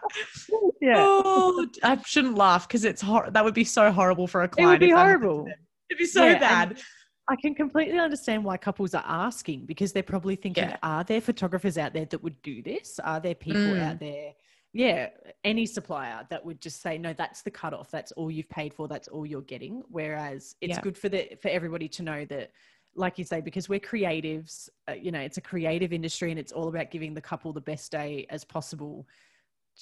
[0.80, 0.94] Yeah.
[0.98, 4.68] Oh, i shouldn't laugh because it's hor- that would be so horrible for a client
[4.68, 5.48] it would be horrible
[5.90, 6.80] It'd be so yeah, bad.
[7.28, 10.76] I can completely understand why couples are asking because they're probably thinking, yeah.
[10.82, 13.00] are there photographers out there that would do this?
[13.02, 13.82] Are there people mm.
[13.82, 14.32] out there?
[14.72, 15.08] Yeah,
[15.42, 17.90] any supplier that would just say, no, that's the cutoff.
[17.90, 18.86] That's all you've paid for.
[18.86, 19.82] That's all you're getting.
[19.88, 20.80] Whereas it's yeah.
[20.82, 22.52] good for the for everybody to know that,
[22.94, 24.68] like you say, because we're creatives.
[24.88, 27.60] Uh, you know, it's a creative industry, and it's all about giving the couple the
[27.60, 29.06] best day as possible.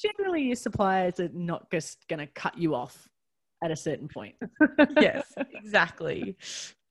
[0.00, 3.08] Generally, your suppliers are not just going to cut you off
[3.64, 4.34] at a certain point.
[5.00, 6.36] yes, exactly.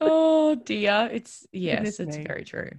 [0.02, 1.08] Oh dear.
[1.14, 2.24] It's yes, it's me.
[2.24, 2.72] very true.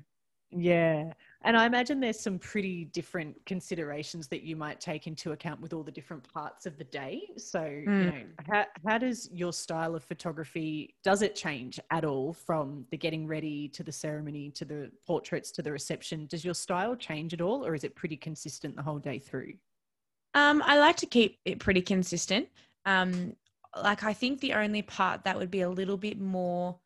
[0.51, 1.13] Yeah.
[1.43, 5.73] And I imagine there's some pretty different considerations that you might take into account with
[5.73, 7.23] all the different parts of the day.
[7.37, 7.87] So, mm.
[7.87, 8.17] you hmm.
[8.17, 12.97] know, how, how does your style of photography does it change at all from the
[12.97, 16.27] getting ready to the ceremony to the portraits to the reception?
[16.27, 19.53] Does your style change at all or is it pretty consistent the whole day through?
[20.35, 22.49] Um, I like to keep it pretty consistent.
[22.87, 23.35] Um,
[23.83, 26.79] like I think the only part that would be a little bit more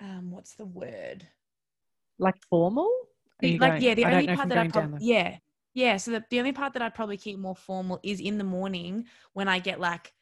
[0.00, 1.26] um what's the word?
[2.18, 2.90] Like formal?
[3.42, 5.38] like going, yeah, the only part that I probably yeah.
[5.74, 8.44] Yeah, so the, the only part that I'd probably keep more formal is in the
[8.44, 10.12] morning when I get like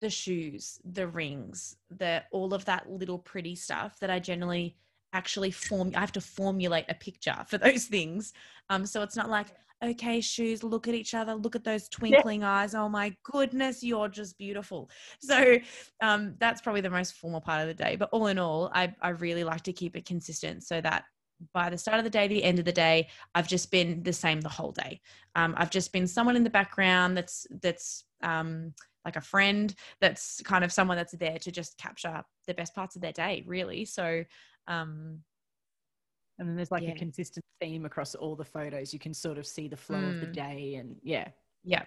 [0.00, 4.76] the shoes, the rings, the all of that little pretty stuff that I generally
[5.12, 8.32] actually form I have to formulate a picture for those things.
[8.68, 9.48] Um so it's not like
[9.82, 12.50] okay, shoes, look at each other, look at those twinkling yeah.
[12.50, 12.74] eyes.
[12.74, 14.90] Oh my goodness, you're just beautiful.
[15.20, 15.58] So
[16.00, 17.96] um, that's probably the most formal part of the day.
[17.96, 21.04] But all in all, I, I really like to keep it consistent so that
[21.54, 24.12] by the start of the day, the end of the day, I've just been the
[24.12, 25.00] same the whole day.
[25.34, 30.42] Um, I've just been someone in the background that's that's um, like a friend, that's
[30.42, 33.84] kind of someone that's there to just capture the best parts of their day, really.
[33.86, 34.24] So
[34.68, 35.20] um,
[36.40, 36.90] and then there's like yeah.
[36.90, 40.14] a consistent theme across all the photos you can sort of see the flow mm.
[40.14, 40.32] of the mm.
[40.32, 41.28] day and yeah
[41.62, 41.84] yeah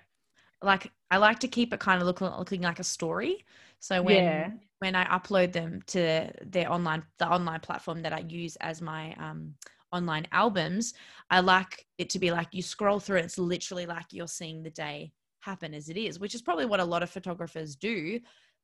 [0.62, 3.44] like i like to keep it kind of looking looking like a story
[3.80, 4.50] so when yeah.
[4.80, 9.14] when i upload them to their online the online platform that i use as my
[9.16, 9.54] um
[9.92, 10.94] online albums
[11.30, 14.64] i like it to be like you scroll through it, it's literally like you're seeing
[14.64, 15.12] the day
[15.42, 18.20] happen as it is which is probably what a lot of photographers do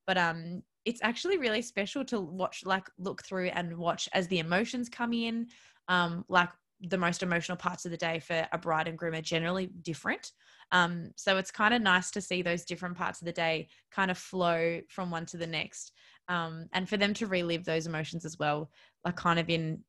[0.06, 4.38] but um it's actually really special to watch like look through and watch as the
[4.38, 5.46] emotions come in
[5.90, 6.48] um, like
[6.80, 10.32] the most emotional parts of the day for a bride and groom are generally different.
[10.72, 14.10] Um, so it's kind of nice to see those different parts of the day kind
[14.10, 15.92] of flow from one to the next.
[16.28, 18.70] Um, and for them to relive those emotions as well,
[19.04, 19.84] like kind of in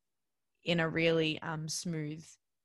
[0.63, 2.23] in a really um, smooth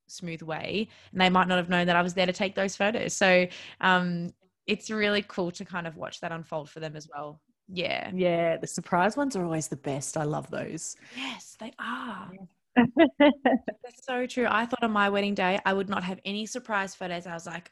[0.09, 0.89] smooth way.
[1.13, 3.13] And they might not have known that I was there to take those photos.
[3.13, 3.47] So
[3.81, 4.31] um,
[4.67, 7.41] it's really cool to kind of watch that unfold for them as well.
[7.69, 8.11] Yeah.
[8.15, 8.57] Yeah.
[8.57, 10.17] The surprise ones are always the best.
[10.17, 10.97] I love those.
[11.17, 12.31] Yes, they are.
[12.33, 12.47] Yeah.
[13.19, 14.47] That's so true.
[14.49, 17.27] I thought on my wedding day I would not have any surprise photos.
[17.27, 17.71] I was like,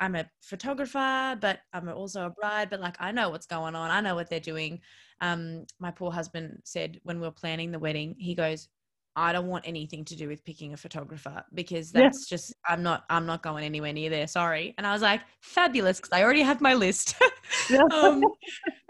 [0.00, 3.90] I'm a photographer, but I'm also a bride, but like I know what's going on.
[3.90, 4.80] I know what they're doing.
[5.20, 8.68] Um, my poor husband said when we were planning the wedding, he goes,
[9.20, 12.36] I don't want anything to do with picking a photographer because that's yeah.
[12.36, 14.26] just I'm not I'm not going anywhere near there.
[14.26, 14.74] Sorry.
[14.78, 17.14] And I was like, fabulous, because I already have my list.
[17.92, 18.24] um,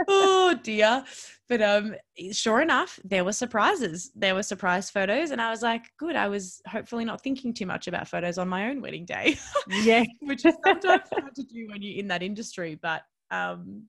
[0.08, 1.04] oh dear.
[1.48, 1.96] But um,
[2.30, 4.12] sure enough, there were surprises.
[4.14, 6.14] There were surprise photos, and I was like, good.
[6.14, 9.36] I was hopefully not thinking too much about photos on my own wedding day.
[9.82, 12.78] yeah, which is sometimes hard to do when you're in that industry.
[12.80, 13.82] But um,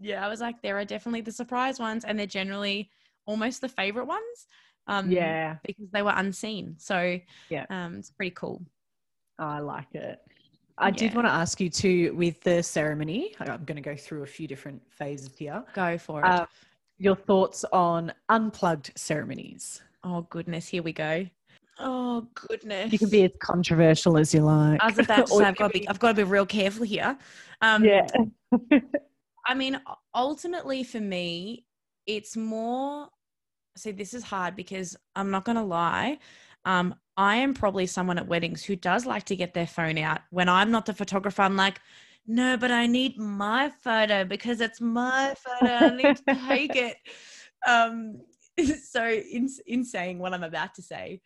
[0.00, 2.90] yeah, I was like, there are definitely the surprise ones, and they're generally
[3.26, 4.48] almost the favorite ones.
[4.86, 6.76] Um, yeah, because they were unseen.
[6.78, 7.18] So
[7.48, 8.62] yeah, um, it's pretty cool.
[9.38, 10.20] Oh, I like it.
[10.76, 10.92] I yeah.
[10.92, 13.34] did want to ask you too with the ceremony.
[13.38, 15.62] I'm going to go through a few different phases here.
[15.72, 16.26] Go for it.
[16.26, 16.46] Uh,
[16.98, 19.82] your thoughts on unplugged ceremonies?
[20.02, 20.68] Oh, goodness.
[20.68, 21.26] Here we go.
[21.78, 22.92] Oh goodness.
[22.92, 24.80] You can be as controversial as you like.
[24.80, 26.84] I was about to say I've got, to be, I've got to be real careful
[26.84, 27.18] here.
[27.60, 28.06] Um, yeah.
[29.46, 29.80] I mean,
[30.14, 31.66] ultimately for me,
[32.06, 33.08] it's more.
[33.76, 36.18] See, this is hard because I'm not going to lie.
[36.64, 40.20] Um, I am probably someone at weddings who does like to get their phone out.
[40.30, 41.80] When I'm not the photographer, I'm like,
[42.26, 45.72] no, but I need my photo because it's my photo.
[45.72, 46.96] I need to take it.
[47.66, 48.20] Um,
[48.82, 51.20] so, in, in saying what I'm about to say,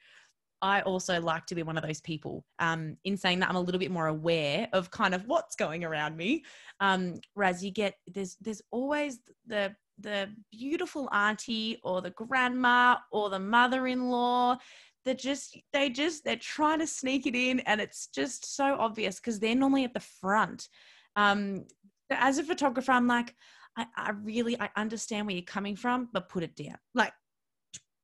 [0.61, 2.45] I also like to be one of those people.
[2.59, 5.85] Um, in saying that, I'm a little bit more aware of kind of what's going
[5.85, 6.45] around me.
[6.81, 13.31] Um, whereas you get there's there's always the the beautiful auntie or the grandma or
[13.31, 14.57] the mother-in-law
[15.05, 19.17] that just they just they're trying to sneak it in, and it's just so obvious
[19.17, 20.69] because they're normally at the front.
[21.17, 21.65] Um,
[22.11, 23.35] as a photographer, I'm like,
[23.77, 26.77] I, I really I understand where you're coming from, but put it down.
[26.95, 27.13] Like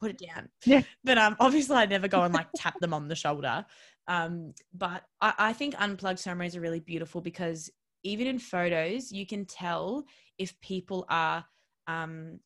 [0.00, 0.48] put it down.
[0.64, 0.82] Yeah.
[1.02, 3.64] But um, obviously, I never go and like tap them on the shoulder.
[4.06, 7.70] Um, but I, I think unplugged ceremonies are really beautiful because
[8.02, 10.04] even in photos, you can tell
[10.38, 11.44] if people are
[11.86, 12.40] um,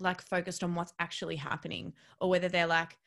[0.00, 2.98] like focused on what's actually happening or whether they're like,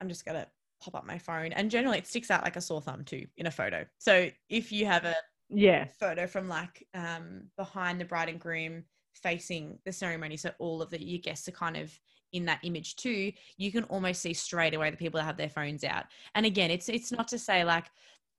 [0.00, 0.48] I'm just gonna
[0.80, 1.52] pop up my phone.
[1.52, 3.86] And generally, it sticks out like a sore thumb too in a photo.
[3.98, 5.14] So if you have a
[5.48, 5.92] Yeah.
[5.98, 10.36] photo from like um, behind the bride and groom facing the ceremony.
[10.36, 11.98] So all of the your guests are kind of
[12.32, 13.32] in that image too.
[13.58, 16.06] You can almost see straight away the people that have their phones out.
[16.34, 17.88] And again, it's it's not to say like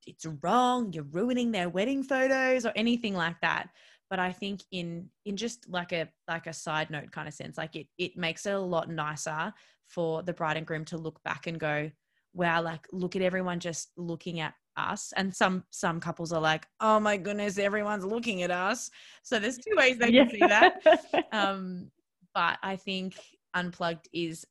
[0.05, 3.69] it's wrong, you're ruining their wedding photos or anything like that.
[4.13, 7.57] But I think in in just like a like a side note kind of sense,
[7.57, 9.51] like it it makes it a lot nicer
[9.87, 11.89] for the bride and groom to look back and go,
[12.31, 15.13] wow, like look at everyone just looking at us.
[15.17, 18.91] And some some couples are like oh my goodness everyone's looking at us.
[19.23, 20.75] So there's two ways they can see that.
[21.31, 21.89] Um
[22.35, 23.15] but i think
[23.55, 24.45] unplugged is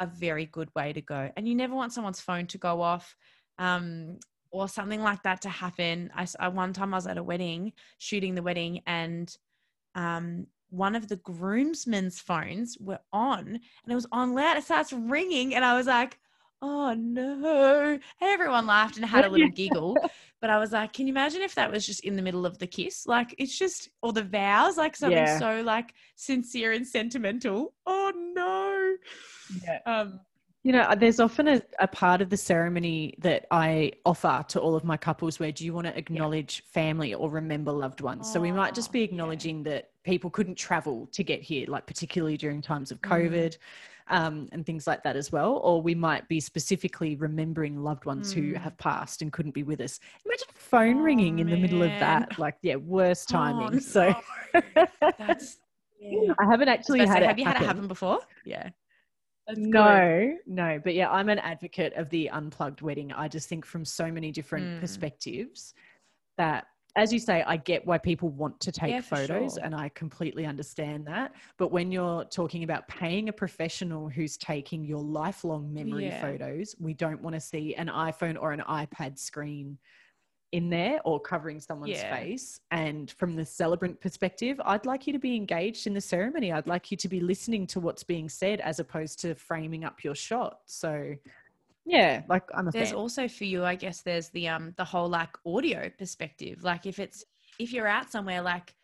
[0.00, 1.30] a very good way to go.
[1.34, 3.16] And you never want someone's phone to go off.
[3.58, 4.18] Um
[4.50, 7.72] or something like that to happen i, I one time i was at a wedding
[7.98, 9.34] shooting the wedding and
[9.94, 14.92] um one of the groomsmen's phones were on and it was on loud it starts
[14.92, 16.18] ringing and i was like
[16.62, 17.92] oh no.
[17.92, 19.96] And everyone laughed and had a little giggle.
[20.40, 22.58] But I was like, can you imagine if that was just in the middle of
[22.58, 23.06] the kiss?
[23.06, 25.38] Like it's just, or the vows, like something Yeah.
[25.38, 27.74] so like sincere and sentimental.
[27.86, 28.96] Oh no.
[29.64, 29.78] Yeah.
[29.86, 30.20] Um,
[30.68, 34.74] You know, there's often a, a part of the ceremony that I offer to all
[34.74, 38.30] of my couples where do you want to acknowledge family or remember loved ones?
[38.30, 39.04] so we might just Oh, be yeah.
[39.06, 43.30] acknowledging that people couldn't travel to get here, like particularly during times of Mm.
[43.30, 43.56] COVID
[44.08, 45.52] um, and things like that as well.
[45.64, 48.58] Or we might be specifically remembering loved ones who Mm.
[48.58, 49.98] have passed and couldn't be with us.
[50.26, 52.38] Imagine a phone Oh, ringing in the middle of that.
[52.38, 53.76] Like, yeah, worst timing.
[53.76, 54.14] oh, So
[54.52, 54.60] no.
[55.16, 55.56] that's,
[55.98, 56.34] yeah.
[56.38, 57.66] I haven't actually had say, it have you had it happen.
[57.68, 58.20] happen before?
[58.44, 58.68] Yeah.
[59.56, 63.12] No, no, but yeah, I'm an advocate of the unplugged wedding.
[63.12, 64.80] I just think from so many different Mm.
[64.80, 65.74] perspectives
[66.36, 69.64] that, as you say, I get why people want to take Yeah, photos sure.
[69.64, 71.34] and I completely understand that.
[71.56, 76.20] But when you're talking about paying a professional who's taking your lifelong memory Yeah.
[76.20, 79.78] photos, we don't want to see an iPhone or an iPad screen
[80.52, 82.16] in there or covering someone's Yeah.
[82.16, 82.60] face.
[82.70, 86.52] And from the celebrant perspective, I'd like you to be engaged in the ceremony.
[86.52, 90.02] I'd like you to be listening to what's being said as opposed to framing up
[90.04, 90.60] your shot.
[90.66, 91.14] So,
[91.84, 92.98] yeah, like I'm a there's fan.
[92.98, 96.98] also for you i guess there's the um the whole like audio perspective like if
[96.98, 97.24] it's
[97.58, 98.74] if you're out somewhere like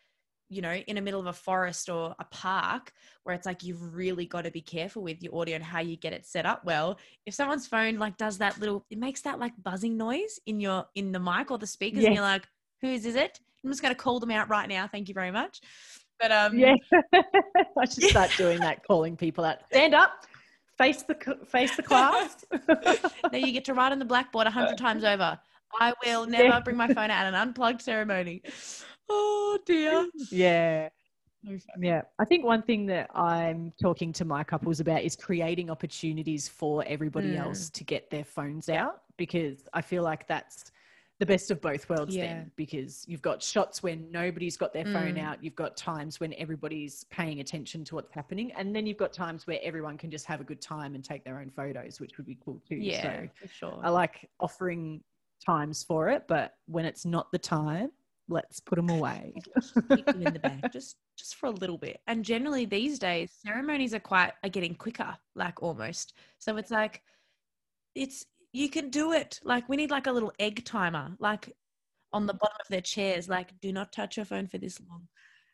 [0.49, 3.95] you know in the middle of a forest or a park where it's like you've
[3.95, 6.63] really got to be careful with your audio and how you get it set up.
[6.65, 10.59] Well if someone's phone like does that little it makes that like buzzing noise in
[10.59, 12.07] your in the mic or the speakers Yeah.
[12.09, 12.47] and you're like
[12.81, 13.39] whose is it?
[13.63, 14.87] I'm just going to call them out right now.
[14.87, 15.59] Thank you very much.
[16.19, 16.75] But um yeah,
[17.13, 19.65] I should start doing that, calling people out.
[19.67, 20.25] Stand up,
[20.77, 21.15] face the
[21.47, 22.45] face the class.
[23.31, 25.39] now you get to write on the blackboard a hundred times over.
[25.81, 26.59] I will never Yeah.
[26.61, 28.43] bring my phone out at an unplugged ceremony
[29.09, 30.89] oh dear yeah.
[31.79, 36.47] Yeah, I think one thing that I'm talking to my couples about is creating opportunities
[36.47, 37.39] for everybody Mm.
[37.41, 40.71] else to get their phones out because I feel like that's
[41.19, 42.23] the best of both worlds Yeah.
[42.25, 45.21] then because you've got shots when nobody's got their phone Mm.
[45.23, 49.13] out, you've got times when everybody's paying attention to what's happening, and then you've got
[49.13, 52.17] times where everyone can just have a good time and take their own photos, which
[52.17, 52.77] would be cool too.
[52.77, 55.03] yeah So for sure I like offering
[55.45, 57.91] times for it, but when it's not the time,
[58.27, 59.33] let's put them away.
[59.95, 63.31] keep them in the bag just just for a little bit and generally these days
[63.45, 67.01] ceremonies are quite are getting quicker like almost so it's like
[67.93, 71.53] it's you can do it like we need like a little egg timer like
[72.13, 75.07] on the bottom of their chairs like do not touch your phone for this long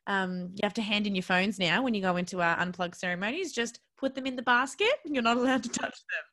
[0.08, 2.96] um, you have to hand in your phones now when you go into our unplugged
[2.96, 6.24] ceremonies just put them in the basket you're not allowed to touch them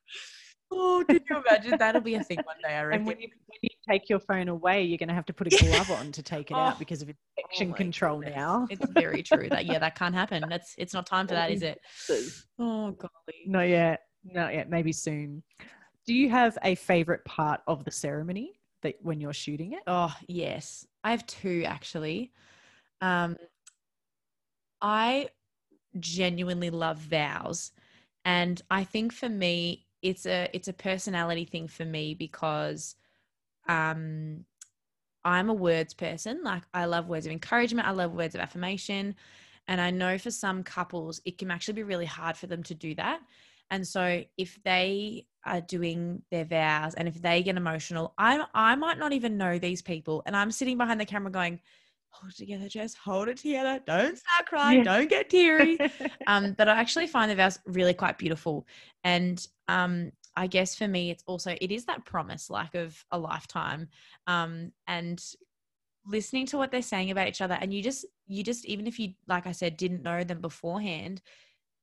[0.71, 1.77] Oh, can you imagine?
[1.79, 2.99] That'll be a thing one day, I reckon.
[2.99, 5.47] And when you, when you take your phone away, you're going to have to put
[5.47, 8.35] a glove on to take it Oh, out because of infection my control goodness.
[8.35, 8.67] now.
[8.69, 9.49] It's very true.
[9.49, 10.43] That yeah, that can't happen.
[10.49, 11.79] That's it's not time for that, is it?
[12.59, 13.43] Oh golly.
[13.47, 14.01] Not yet.
[14.23, 14.69] Not yet.
[14.69, 15.43] Maybe soon.
[16.05, 19.83] Do you have a favorite part of the ceremony that when you're shooting it?
[19.87, 22.31] Oh yes, I have two actually.
[23.01, 23.37] Um,
[24.81, 25.29] I
[25.99, 27.71] genuinely love vows,
[28.25, 32.95] and I think for me, it's a it's a personality thing for me because,
[33.69, 34.45] um,
[35.23, 36.41] I'm a words person.
[36.43, 37.87] Like I love words of encouragement.
[37.87, 39.15] I love words of affirmation,
[39.67, 42.73] and I know for some couples it can actually be really hard for them to
[42.73, 43.21] do that.
[43.71, 48.75] And so if they are doing their vows and if they get emotional, I I
[48.75, 51.59] might not even know these people, and I'm sitting behind the camera going,
[52.09, 52.95] "Hold it together, Jess.
[52.95, 53.79] Hold it together.
[53.85, 54.79] Don't start crying.
[54.79, 54.83] Yeah.
[54.97, 55.77] Don't get teary."
[56.27, 58.65] um, but I actually find the vows really quite beautiful,
[59.03, 63.19] and um, I guess for me, it's also it is that promise, like of a
[63.19, 63.89] lifetime,
[64.25, 65.21] um, and
[66.07, 68.97] listening to what they're saying about each other, and you just you just even if
[68.99, 71.21] you like I said didn't know them beforehand,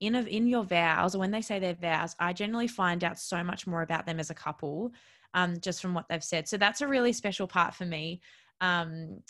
[0.00, 3.18] in of in your vows or when they say their vows, I generally find out
[3.18, 4.90] so much more about them as a couple,
[5.34, 6.48] um, just from what they've said.
[6.48, 8.22] So that's a really special part for me.
[8.62, 9.20] Um,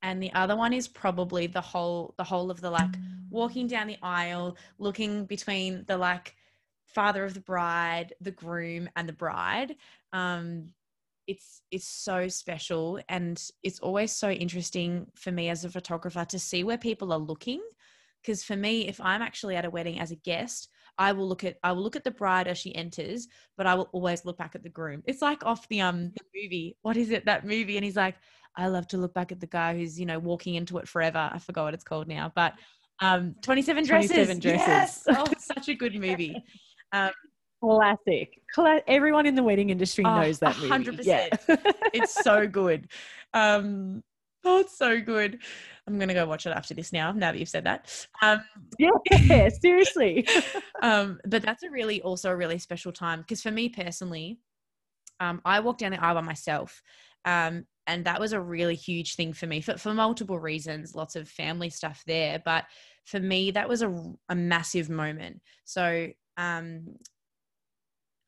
[0.00, 2.94] and the other one is probably the whole the whole of the like
[3.28, 6.37] walking down the aisle, looking between the like
[6.88, 9.76] father of the bride, the groom, and the bride.
[10.12, 10.72] Um,
[11.26, 16.38] it's it's so special, and it's always so interesting for me as a photographer to
[16.38, 17.62] see where people are looking.
[18.22, 21.44] Because for me, if I'm actually at a wedding as a guest, I will look
[21.44, 24.38] at I will look at the bride as she enters, but I will always look
[24.38, 25.02] back at the groom.
[25.06, 26.76] It's like off the um the movie.
[26.82, 27.76] What is it that movie?
[27.76, 28.16] And he's like,
[28.56, 31.30] I love to look back at the guy who's you know walking into it forever.
[31.32, 32.54] I forgot what it's called now, but
[33.00, 34.08] um 27 dresses.
[34.08, 34.66] 27 Dresses.
[34.66, 35.04] Yes!
[35.10, 36.34] Oh, such a good movie.
[36.92, 37.10] Um,
[37.62, 38.40] Classic.
[38.54, 40.68] Cla- Everyone in the wedding industry Oh, knows that movie.
[40.70, 41.04] 100%.
[41.04, 41.28] Yeah.
[41.92, 42.88] it's so good.
[43.34, 44.02] Um,
[44.44, 45.40] oh, it's so good.
[45.86, 47.12] I'm gonna go watch it after this now.
[47.12, 48.06] Now that you've said that.
[48.22, 48.42] Um,
[48.78, 50.26] yeah, seriously.
[50.82, 54.38] um, but that's a really also a really special time because for me personally,
[55.20, 56.80] um, I walked down the aisle by myself,
[57.24, 60.94] um, and that was a really huge thing for me for, for multiple reasons.
[60.94, 62.66] Lots of family stuff there, but
[63.04, 65.40] for me, that was a, a massive moment.
[65.64, 66.08] So
[66.38, 66.94] um,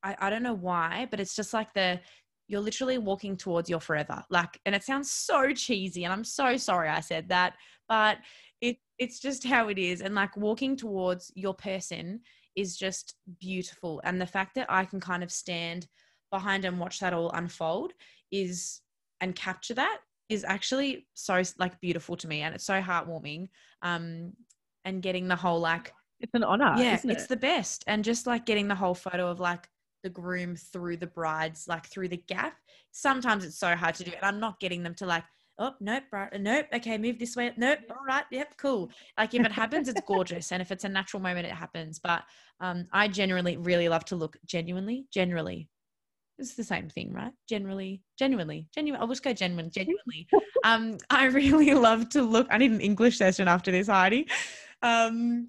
[0.02, 2.00] I, I don't know why, but it's just like the
[2.48, 4.24] you're literally walking towards your forever.
[4.28, 7.54] Like, and it sounds so cheesy, and I'm so sorry I said that,
[7.88, 8.18] but
[8.60, 10.02] it it's just how it is.
[10.02, 12.20] And like walking towards your person
[12.56, 14.00] is just beautiful.
[14.04, 15.86] And the fact that I can kind of stand
[16.30, 17.92] behind and watch that all unfold
[18.30, 18.80] is
[19.20, 19.98] and capture that
[20.28, 23.48] is actually so like beautiful to me and it's so heartwarming
[23.82, 24.32] um
[24.84, 27.84] and getting the whole like It's an honor, yeah isn't it's the best.
[27.86, 29.68] And just like getting the whole photo of like
[30.02, 32.54] the groom through the brides like through the gap
[32.90, 34.12] sometimes it's so hard to do.
[34.12, 35.24] And i'm not getting them to like
[35.58, 38.90] oh nope right nope okay move this way nope all right yep cool.
[39.18, 40.52] Like if it happens it's gorgeous.
[40.52, 41.98] And if it's a natural moment it happens.
[41.98, 42.22] But
[42.60, 45.68] um i generally really love to look genuinely generally.
[46.38, 47.32] It's the same thing right?
[47.48, 50.26] Generally genuinely genuine i'll just go genuine genuinely.
[50.64, 54.26] Um i really love to look i need an english session after this heidi.
[54.82, 55.46] Um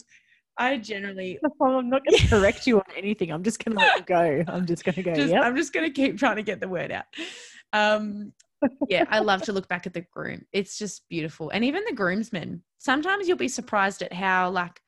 [0.61, 3.31] i generally I'm not going to correct you on anything.
[3.31, 4.43] I'm just going to let you go.
[4.47, 5.43] I'm just going to go, just, yep.
[5.43, 7.05] I'm just going to keep trying to get the word out.
[7.73, 8.33] Um,
[8.89, 10.45] yeah, I love to look back at the groom.
[10.53, 11.49] It's just beautiful.
[11.49, 14.79] And even the groomsmen, sometimes you'll be surprised at how like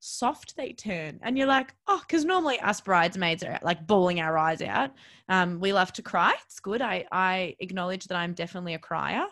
[0.00, 1.18] soft they turn.
[1.22, 4.92] And you're like, oh, because normally us bridesmaids are like bawling our eyes out.
[5.28, 6.34] Um, we love to cry.
[6.46, 6.80] It's good.
[6.80, 9.26] I, I acknowledge that I'm definitely a crier.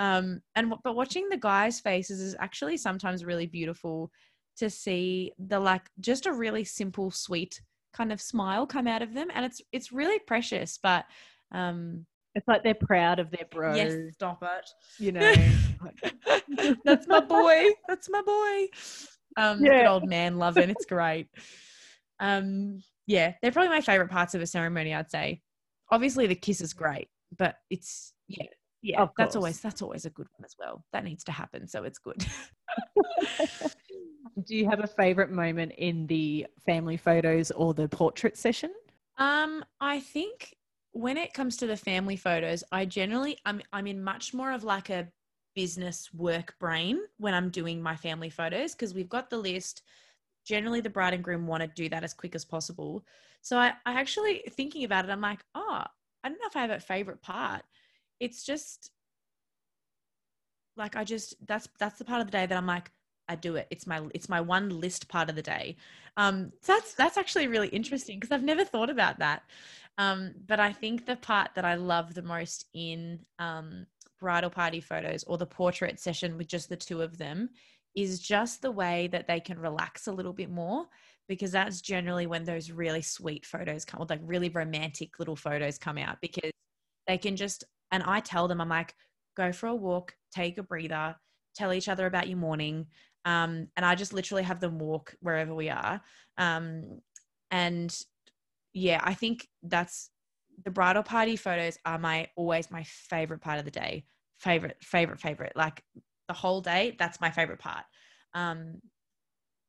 [0.00, 4.10] Um, and but watching the guys' faces is actually sometimes really beautiful
[4.58, 7.60] to see the like just a really simple, sweet
[7.92, 10.78] kind of smile come out of them, and it's it's really precious.
[10.82, 11.04] But
[11.52, 13.74] um, It's like they're proud of their bro.
[13.74, 14.70] yes, stop it.
[14.98, 15.32] You know.
[16.84, 17.66] That's my boy.
[17.88, 18.66] That's my boy.
[19.36, 19.90] Um, good Yeah.
[19.90, 20.70] old man loving.
[20.70, 21.28] It's great.
[22.20, 24.92] Um, yeah, they're probably my favorite parts of a ceremony.
[24.94, 25.40] I'd say.
[25.90, 28.44] Obviously, the kiss is great, but it's yeah,
[28.82, 29.06] yeah.
[29.16, 30.84] That's always that's always a good one as well.
[30.92, 32.26] That needs to happen, so it's good.
[34.44, 38.72] Do you have a favorite moment in the family photos or the portrait session?
[39.16, 40.56] Um, I think
[40.92, 44.64] when it comes to the family photos, I generally I'm I'm in much more of
[44.64, 45.08] like a
[45.54, 49.82] business work brain when I'm doing my family photos because we've got the list.
[50.46, 53.04] Generally, the bride and groom want to do that as quick as possible.
[53.42, 55.82] So I, I actually thinking about it, I'm like, oh,
[56.24, 57.62] I don't know if I have a favorite part.
[58.20, 58.90] It's just
[60.76, 62.90] like I just that's that's the part of the day that I'm like,
[63.28, 63.66] I do it.
[63.70, 65.76] It's my it's my one list part of the day.
[66.16, 69.42] Um, so that's that's actually really interesting because I've never thought about that.
[69.98, 73.86] Um, but I think the part that I love the most in um,
[74.20, 77.50] bridal party photos or the portrait session with just the two of them
[77.94, 80.86] is just the way that they can relax a little bit more
[81.28, 85.98] because that's generally when those really sweet photos come like really romantic little photos come
[85.98, 86.50] out because
[87.06, 88.94] they can just and I tell them I'm like
[89.36, 91.16] go for a walk take a breather
[91.54, 92.86] tell each other about your morning
[93.24, 96.00] um, and I just literally have them walk wherever we are.
[96.36, 97.00] Um,
[97.50, 97.96] and
[98.74, 100.10] yeah I think that's
[100.64, 104.04] the bridal party photos are my always my favorite part of the day.
[104.38, 105.52] Favorite favorite favorite.
[105.56, 105.82] Like
[106.28, 107.84] the whole day that's my favorite part.
[108.34, 108.80] Um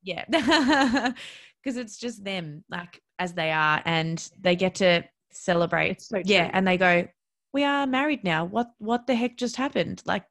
[0.03, 0.25] yeah.
[1.61, 6.01] Because it's just them like as they are and they get to celebrate.
[6.01, 7.05] So yeah and they go
[7.51, 8.45] we are married now.
[8.45, 10.01] What what the heck just happened?
[10.05, 10.23] Like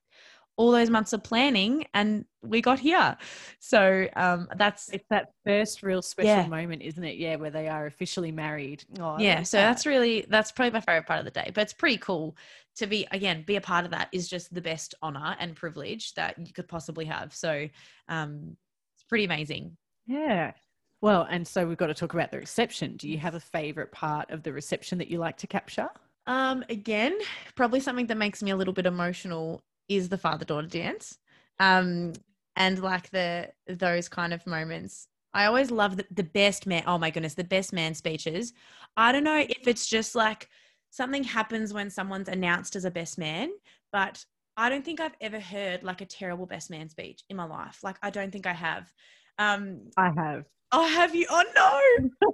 [0.58, 3.16] all those months of planning and we got here.
[3.60, 6.46] So um that's it's that first real special Yeah.
[6.46, 7.16] moment isn't it?
[7.16, 8.84] Yeah where they are officially married.
[9.00, 9.68] Oh, yeah love so that.
[9.68, 12.36] that's really that's probably my favorite part of the day but it's pretty cool
[12.76, 16.14] to be again be a part of that is just the best honor and privilege
[16.14, 17.34] that you could possibly have.
[17.34, 17.68] So
[18.08, 18.56] um
[18.96, 19.76] it's pretty amazing.
[20.06, 20.52] Yeah.
[21.00, 22.96] Well and so we've got to talk about the reception.
[22.96, 25.88] Do you have a favorite part of the reception that you like to capture?
[26.26, 27.16] Um again
[27.54, 31.18] probably something that makes me a little bit emotional is the father daughter dance.
[31.60, 32.12] Um
[32.58, 36.98] and like the those kind of moments i always love the, the best man oh
[36.98, 38.52] my goodness the best man speeches.
[38.96, 40.48] I don't know if it's just like
[40.90, 43.50] something happens when someone's announced as a best man
[43.92, 44.24] but
[44.56, 47.78] i don't think i've ever heard like a terrible best man speech in my life.
[47.82, 48.92] Like i don't think i have.
[49.38, 50.44] Um i have.
[50.72, 51.26] Oh have you?
[51.30, 52.28] Oh no.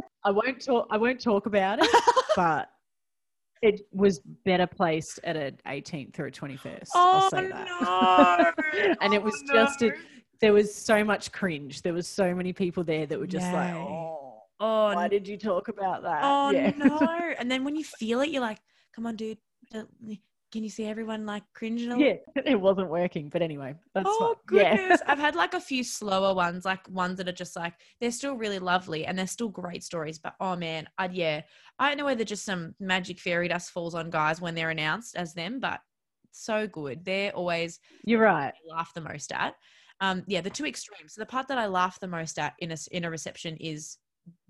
[0.24, 1.88] I won't talk i won't talk about it
[2.36, 2.70] but
[3.64, 7.66] it was better placed at an 18th or a 21st oh i'll say that.
[7.80, 8.94] no.
[9.00, 9.92] And it Oh, was just a,
[10.40, 11.80] there was so much cringe.
[11.82, 15.36] There was so many people there that were just like oh oh why did you
[15.38, 16.20] talk about that?
[16.22, 16.72] Oh yeah.
[16.76, 16.98] no!
[17.38, 18.58] And then when you feel it, you're like,
[18.94, 19.38] "Come on, dude!
[19.72, 19.88] don't-
[20.54, 24.36] Can you see everyone like cringing?" A yeah it wasn't working but anyway that's oh
[24.48, 25.00] fine yeah goodness!
[25.08, 28.36] I've had like a few slower ones, like ones that are just like they're still
[28.36, 30.20] really lovely and they're still great stories.
[30.20, 31.40] But oh man, I'd, yeah,
[31.80, 35.16] I don't know whether just some magic fairy dust falls on guys when they're announced
[35.16, 35.80] as them, but
[36.30, 37.04] so good.
[37.04, 39.54] They're always you're right laugh the most at.
[40.00, 41.14] Um, yeah, the two extremes.
[41.14, 43.98] So the part that I laugh the most at in a in a reception is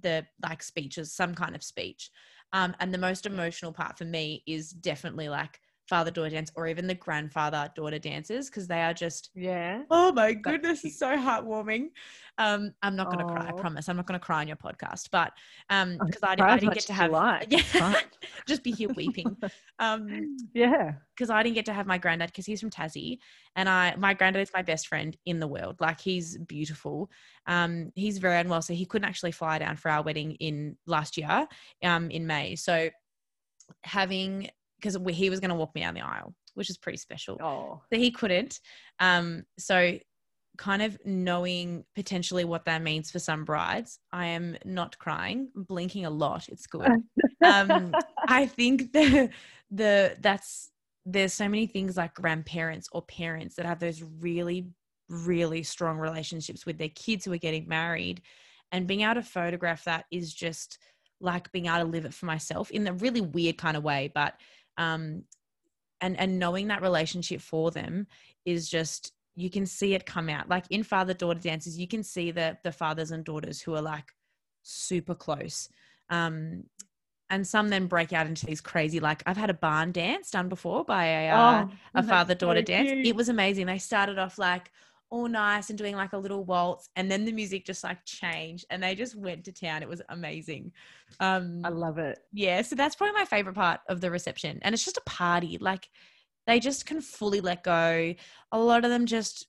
[0.01, 2.11] the like speeches, some kind of speech.
[2.53, 6.67] Um, and the most emotional part for me is definitely like father daughter dance or
[6.67, 11.17] even the grandfather daughter dances because they are just yeah oh my goodness, it's so
[11.17, 11.89] heartwarming.
[12.39, 13.89] Um, I'm not gonna cry, I promise.
[13.89, 15.33] I'm not gonna cry on your podcast, but
[15.71, 18.01] um, because I, didn't- I didn't get to have like, yeah,
[18.49, 19.37] just be here weeping.
[19.79, 23.19] Um, yeah because I didn't get to have my granddad because he's from Tassie,
[23.55, 25.77] and I my granddad is my best friend in the world.
[25.81, 27.11] Like he's beautiful.
[27.47, 31.17] Um, he's very unwell, so he couldn't actually fly down for our wedding in last
[31.17, 31.47] year,
[31.85, 32.57] um, in May.
[32.57, 32.89] So
[33.83, 37.39] having because he was going to walk me down the aisle, which is pretty special.
[37.41, 38.61] oh So he couldn't.
[39.01, 39.99] Um, so
[40.57, 46.05] kind of knowing potentially what that means for some brides, I am not crying, blinking
[46.07, 46.49] a lot.
[46.49, 46.89] It's good
[47.45, 47.95] um
[48.29, 49.29] i think the
[49.71, 50.71] the that's
[51.07, 54.67] there's so many things like grandparents or parents that have those really
[55.09, 58.23] really strong relationships with their kids who are getting married
[58.73, 60.79] and being able to photograph that is just
[61.21, 64.11] like being able to live it for myself in a really weird kind of way
[64.15, 64.35] but
[64.79, 65.23] um
[66.01, 68.07] and and knowing that relationship for them
[68.45, 70.49] is just you can see it come out.
[70.49, 73.83] Like in father daughter dances you can see the the fathers and daughters who are
[73.83, 74.13] like
[74.63, 75.69] super close.
[76.11, 76.65] Um
[77.31, 80.49] and some then break out into these crazy like i've had a barn dance done
[80.49, 82.91] before by a, uh, a Oh, that's father daughter so dance.
[82.93, 83.67] it was amazing.
[83.67, 84.71] They started off like
[85.11, 88.65] all nice and doing like a little waltz and then the music just like changed
[88.71, 89.83] and they just went to town.
[89.83, 90.73] It was amazing.
[91.21, 92.19] Um i love it.
[92.33, 95.59] yeah so that's probably my favorite part of the reception and it's just a party
[95.61, 95.89] like
[96.47, 98.15] they just can fully let go.
[98.53, 99.47] A lot of them just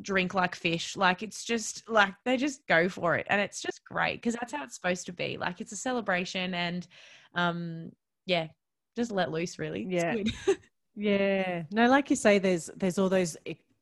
[0.00, 3.84] drink like fish like it's just like they just go for it and it's just
[3.84, 6.88] great because that's how it's supposed to be like it's a celebration and
[7.34, 7.92] um
[8.26, 8.48] yeah
[8.96, 9.86] just let loose really.
[9.88, 10.16] Yeah.
[10.94, 11.62] Yeah.
[11.70, 13.34] No, like you say, there's there's all those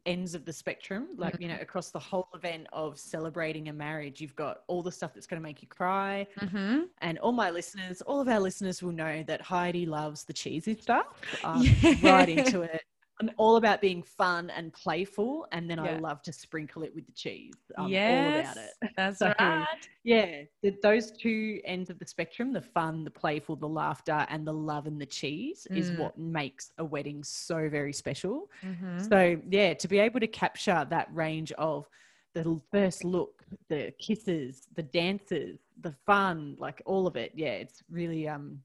[0.06, 1.08] ends of the spectrum.
[1.16, 1.62] Like, you know, Mm-hmm.
[1.62, 5.40] across the whole event of celebrating a marriage, you've got all the stuff that's going
[5.40, 6.26] to make you cry.
[6.40, 6.84] Mhm.
[7.02, 10.74] And all my listeners, all of our listeners will know that Heidi loves the cheesy
[10.74, 11.06] stuff.
[11.44, 11.94] Um, Yeah.
[12.16, 12.82] Right into it.
[13.20, 17.04] I'm all about being fun and playful, and then I love to sprinkle it with
[17.06, 17.52] the cheese.
[17.76, 18.90] I'm all yes, about it.
[18.96, 19.66] that's So, right.
[20.04, 24.46] Yeah, the, those two ends of the spectrum, the fun, the playful, the laughter, and
[24.46, 25.98] the love and the cheese is Mm.
[25.98, 28.50] what makes a wedding so very special.
[28.64, 29.08] Mhm.
[29.08, 31.88] So, yeah, to be able to capture that range of
[32.32, 37.32] the first look, the kisses, the dances, the fun, like all of it.
[37.34, 38.62] Yeah, it's really, um,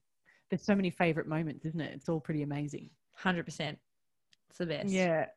[0.50, 1.94] there's so many favorite moments, isn't it?
[1.94, 2.90] It's all pretty amazing.
[3.16, 3.80] Hundred percent.
[4.50, 4.90] It's the best.
[4.90, 5.28] Yeah.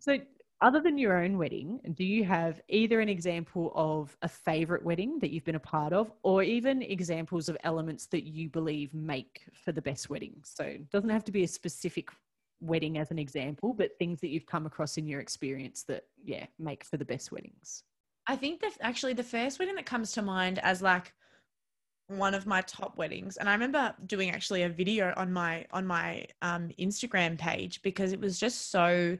[0.00, 0.18] So,
[0.60, 5.20] other than your own wedding, do you have either an example of a favorite wedding
[5.20, 9.42] that you've been a part of, or even examples of elements that you believe make
[9.52, 10.42] for the best wedding?
[10.44, 12.10] So, it doesn't have to be a specific
[12.60, 16.46] wedding as an example, but things that you've come across in your experience that, yeah,
[16.58, 17.84] make for the best weddings.
[18.26, 21.14] I think that actually the first wedding that comes to mind as like
[22.08, 25.86] one of my top weddings, and I remember doing actually a video on my on
[25.86, 29.16] my um, Instagram page because it was just so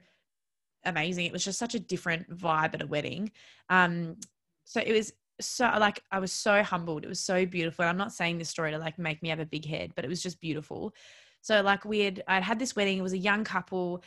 [0.85, 1.27] amazing.
[1.27, 3.31] It was just such a different vibe at a wedding.
[3.69, 4.17] Um,
[4.65, 7.05] so it was so like I was so humbled.
[7.05, 7.85] It was so beautiful.
[7.85, 10.05] And I'm not saying this story to like make me have a big head, but
[10.05, 10.95] it was just beautiful.
[11.41, 12.99] So like we had I'd had this wedding.
[12.99, 14.03] It was a young couple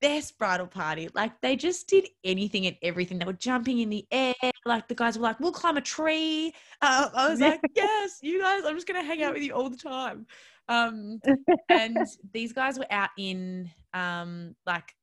[0.00, 1.08] best bridal party.
[1.14, 3.18] Like they just did anything and everything.
[3.18, 4.34] They were jumping in the air.
[4.66, 8.40] Like the guys were like, "We'll climb a tree." Uh, I was like, "Yes, you
[8.40, 8.62] guys.
[8.64, 10.26] I'm just gonna hang out with you all the time."
[10.68, 11.20] Um,
[11.68, 11.98] and
[12.32, 14.94] these guys were out in um, like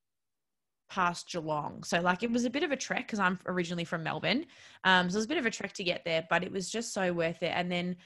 [0.90, 4.04] past Geelong, so like it was a bit of a trek because I'm originally from
[4.04, 4.46] Melbourne.
[4.84, 6.70] Um, so it was a bit of a trek to get there, but it was
[6.70, 7.52] just so worth it.
[7.56, 7.98] And then.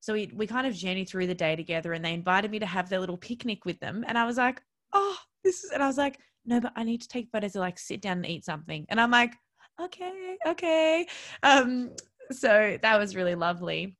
[0.00, 2.66] So we, we kind of journeyed through the day together and they invited me to
[2.66, 4.04] have their little picnic with them.
[4.06, 4.60] And I was like,
[4.92, 7.60] oh, this is, and I was like, no, but I need to take photos to
[7.60, 8.84] like sit down and eat something.
[8.90, 9.34] And I'm like,
[9.80, 11.06] okay, okay.
[11.42, 11.90] Um,
[12.30, 13.96] so that was really lovely.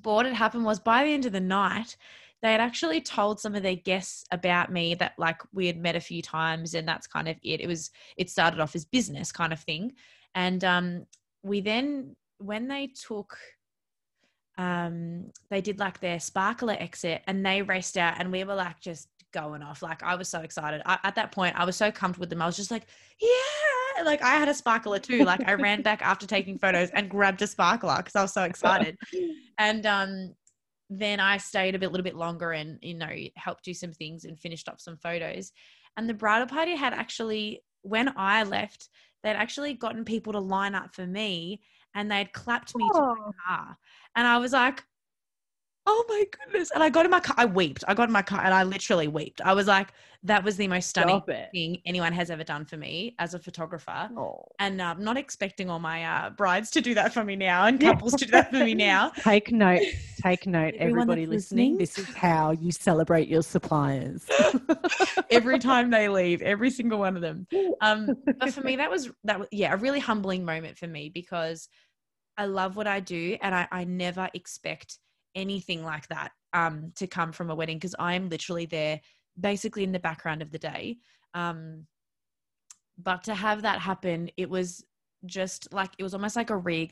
[0.00, 1.96] But what had happened was by the end of the night,
[2.42, 5.96] they had actually told some of their guests about me that like we had met
[5.96, 7.60] a few times and that's kind of it.
[7.60, 9.92] It was, it started off as business kind of thing.
[10.34, 11.06] And um,
[11.42, 13.38] we then, when they took,
[14.58, 18.80] um, they did like their sparkler exit and they raced out and we were like
[18.80, 19.82] just going off.
[19.82, 20.82] Like I was so excited.
[20.84, 22.42] I, at that point, I was so comfortable with them.
[22.42, 22.86] I was just like,
[23.20, 23.28] yeah,
[24.02, 25.24] like I had a sparkler too.
[25.24, 28.44] Like I ran back after taking photos and grabbed a sparkler because I was so
[28.44, 28.96] excited.
[29.58, 30.34] And um,
[30.90, 34.24] then I stayed a bit, little bit longer and you know helped do some things
[34.24, 35.52] and finished up some photos.
[35.96, 38.88] And the bridal party had actually, when I left,
[39.22, 41.62] they'd actually gotten people to line up for me
[41.94, 43.32] and they'd clapped me to my Oh.
[43.48, 43.76] car.
[44.14, 44.82] And I was like,
[45.86, 46.70] oh my goodness.
[46.72, 47.84] And I got in my car, I wept.
[47.86, 49.40] I got in my car and I literally wept.
[49.40, 49.88] I was like,
[50.22, 51.22] that was the most stunning
[51.52, 54.10] thing anyone has ever done for me as a photographer.
[54.16, 54.44] Oh.
[54.58, 57.80] And I'm not expecting all my uh, brides to do that for me now and
[57.80, 59.10] couples to do that for me now.
[59.16, 59.82] Take note,
[60.22, 61.76] take note, everybody listening.
[61.76, 61.78] listening.
[61.78, 64.26] This is how you celebrate your suppliers.
[65.30, 67.46] every time they leave, every single one of them.
[67.80, 71.10] Um, but for me, that was that was yeah, a really humbling moment for me
[71.12, 71.68] because
[72.36, 74.98] I love what I do and I, I never expect
[75.36, 79.00] anything like that um to come from a wedding because I am literally there
[79.38, 80.96] basically in the background of the day.
[81.34, 81.86] Um
[82.98, 84.84] but to have that happen, it was
[85.26, 86.90] just like it was almost like a re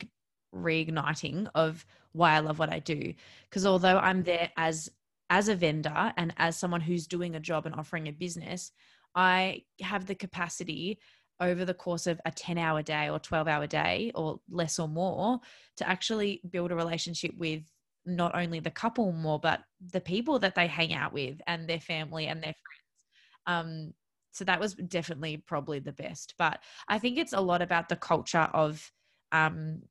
[0.53, 3.13] reigniting of why I love what I do.
[3.49, 4.89] Because although I'm there as
[5.29, 8.71] as a vendor and as someone who's doing a job and offering a business,
[9.15, 10.99] I have the capacity
[11.41, 14.87] over the course of a 10 hour day or 12 hour day or less or
[14.87, 15.39] more
[15.77, 17.63] to actually build a relationship with
[18.05, 21.79] not only the couple more, but the people that they hang out with and their
[21.79, 23.47] family and their friends.
[23.47, 23.93] Um,
[24.31, 26.33] so that was definitely probably the best.
[26.37, 28.91] But I think it's a lot about the culture of
[29.31, 29.81] um,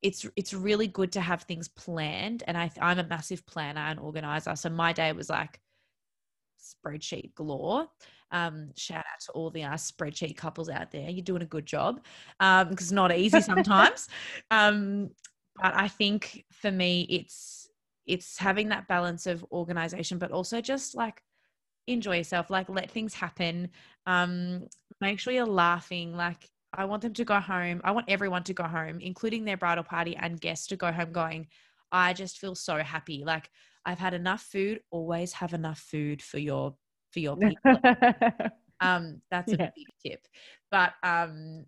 [0.00, 2.42] it's it's really good to have things planned.
[2.46, 4.56] And I, i'm a massive planner and organizer.
[4.56, 5.60] So my day was like
[6.62, 7.86] spreadsheet galore.
[8.30, 11.10] Um, shout out to all the uh, spreadsheet couples out there.
[11.10, 12.04] You're doing a good job
[12.38, 14.08] because it's not easy sometimes.
[14.50, 15.10] Um,
[15.60, 17.68] but i think for me it's
[18.06, 21.22] it's having that balance of organization but also just like
[21.86, 23.68] enjoy yourself like let things happen
[24.06, 24.66] um,
[25.00, 27.80] make sure you're laughing like I want them to go home.
[27.84, 31.12] I want everyone to go home, including their bridal party and guests to go home
[31.12, 31.48] going,
[31.90, 33.24] I just feel so happy.
[33.26, 33.50] Like
[33.84, 36.74] I've had enough food, always have enough food for your
[37.10, 37.78] for your people.
[38.80, 39.70] um that's a Yeah.
[39.76, 40.26] big tip.
[40.70, 41.66] But um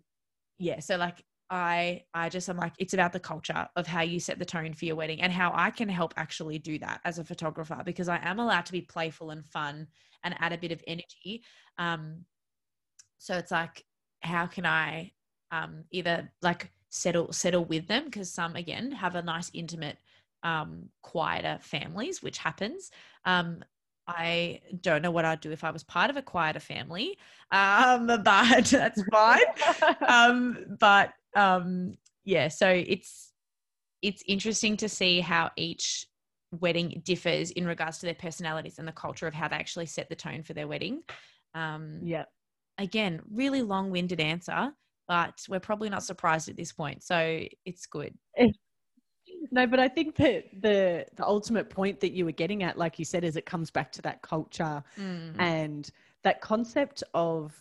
[0.57, 4.19] yeah, so like I I just I'm like it's about the culture of how you
[4.19, 7.19] set the tone for your wedding and how I can help actually do that as
[7.19, 9.87] a photographer because I am allowed to be playful and fun
[10.23, 11.43] and add a bit of energy.
[11.77, 12.25] Um
[13.19, 13.83] so it's like
[14.21, 15.11] how can I
[15.51, 19.97] um, either like settle settle with them because some again have a nice intimate
[20.43, 22.91] um, quieter families which happens
[23.25, 23.63] um,
[24.07, 27.17] I don't know what I'd do if I was part of a quieter family,
[27.51, 28.23] um, but
[28.65, 29.41] that's fine.
[30.07, 33.31] um, but um, yeah, so it's
[34.01, 36.07] it's interesting to see how each
[36.51, 40.09] wedding differs in regards to their personalities and the culture of how they actually set
[40.09, 41.01] the tone for their wedding.
[41.53, 42.25] Um, yeah.
[42.77, 44.71] Again, really long-winded answer,
[45.07, 48.13] but we're probably not surprised at this point, so it's good.
[49.51, 52.99] No, but I think that the the ultimate point that you were getting at, like
[52.99, 55.35] you said, is it comes back to that culture Mm.
[55.39, 55.89] and
[56.23, 57.53] that concept of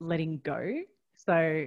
[0.00, 0.82] letting go.
[1.16, 1.66] So,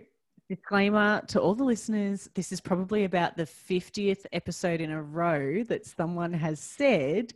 [0.49, 5.63] disclaimer to all the listeners: this is probably about the fiftieth episode in a row
[5.63, 7.33] that someone has said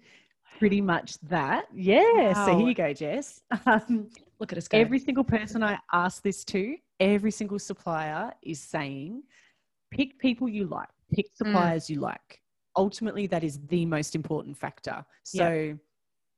[0.59, 1.65] pretty much that.
[1.73, 2.45] Yeah.
[2.45, 3.41] So here you go, Jess.
[3.65, 4.09] Um,
[4.39, 4.77] Look at us go.
[4.77, 9.23] every single person I ask this to, every single supplier is saying,
[9.91, 12.41] pick people you like, pick suppliers you like.
[12.75, 15.03] Ultimately, that is the most important factor.
[15.23, 15.77] So,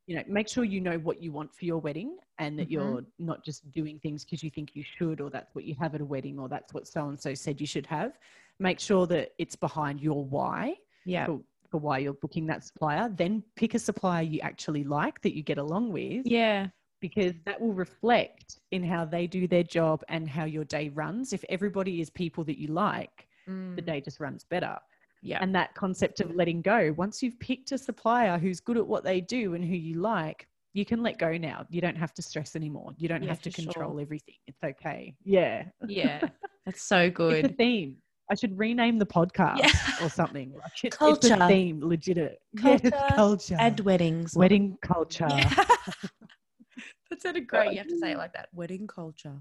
[0.07, 2.71] you know, make sure you know what you want for your wedding and that Mhm.
[2.71, 5.93] you're not just doing things because you think you should, or that's what you have
[5.95, 8.17] at a wedding, or that's what so and so said you should have.
[8.59, 11.25] Make sure that it's behind your why yeah.
[11.25, 13.09] for, for why you're booking that supplier.
[13.09, 16.69] Then pick a supplier you actually like that you get along with Yeah.
[17.01, 21.33] because that will reflect in how they do their job and how your day runs.
[21.33, 23.27] If everybody is people that you like,
[23.75, 23.85] the Mm.
[23.85, 24.77] day just runs better.
[25.21, 25.39] Yeah.
[25.41, 29.03] And that concept of letting go, once you've picked a supplier who's good at what
[29.03, 31.65] they do and who you like, you can let go now.
[31.69, 32.93] You don't have to stress anymore.
[32.97, 33.71] You don't Yeah, have to for sure.
[33.73, 34.35] control everything.
[34.47, 35.15] It's okay.
[35.25, 35.65] Yeah.
[35.87, 36.21] Yeah.
[36.65, 37.43] That's so good.
[37.45, 37.97] It's a theme.
[38.31, 40.05] I should rename the podcast Yeah.
[40.05, 40.53] or something.
[40.53, 41.37] Like it- It's Culture.
[41.39, 42.39] a theme, legit.
[42.53, 43.57] Yes, Culture culture.
[43.59, 44.35] And weddings.
[44.35, 45.27] Wedding culture.
[45.29, 45.49] Yeah.
[47.09, 47.71] that sounded great.
[47.71, 48.49] You have to say it like that.
[48.53, 49.35] Wedding culture.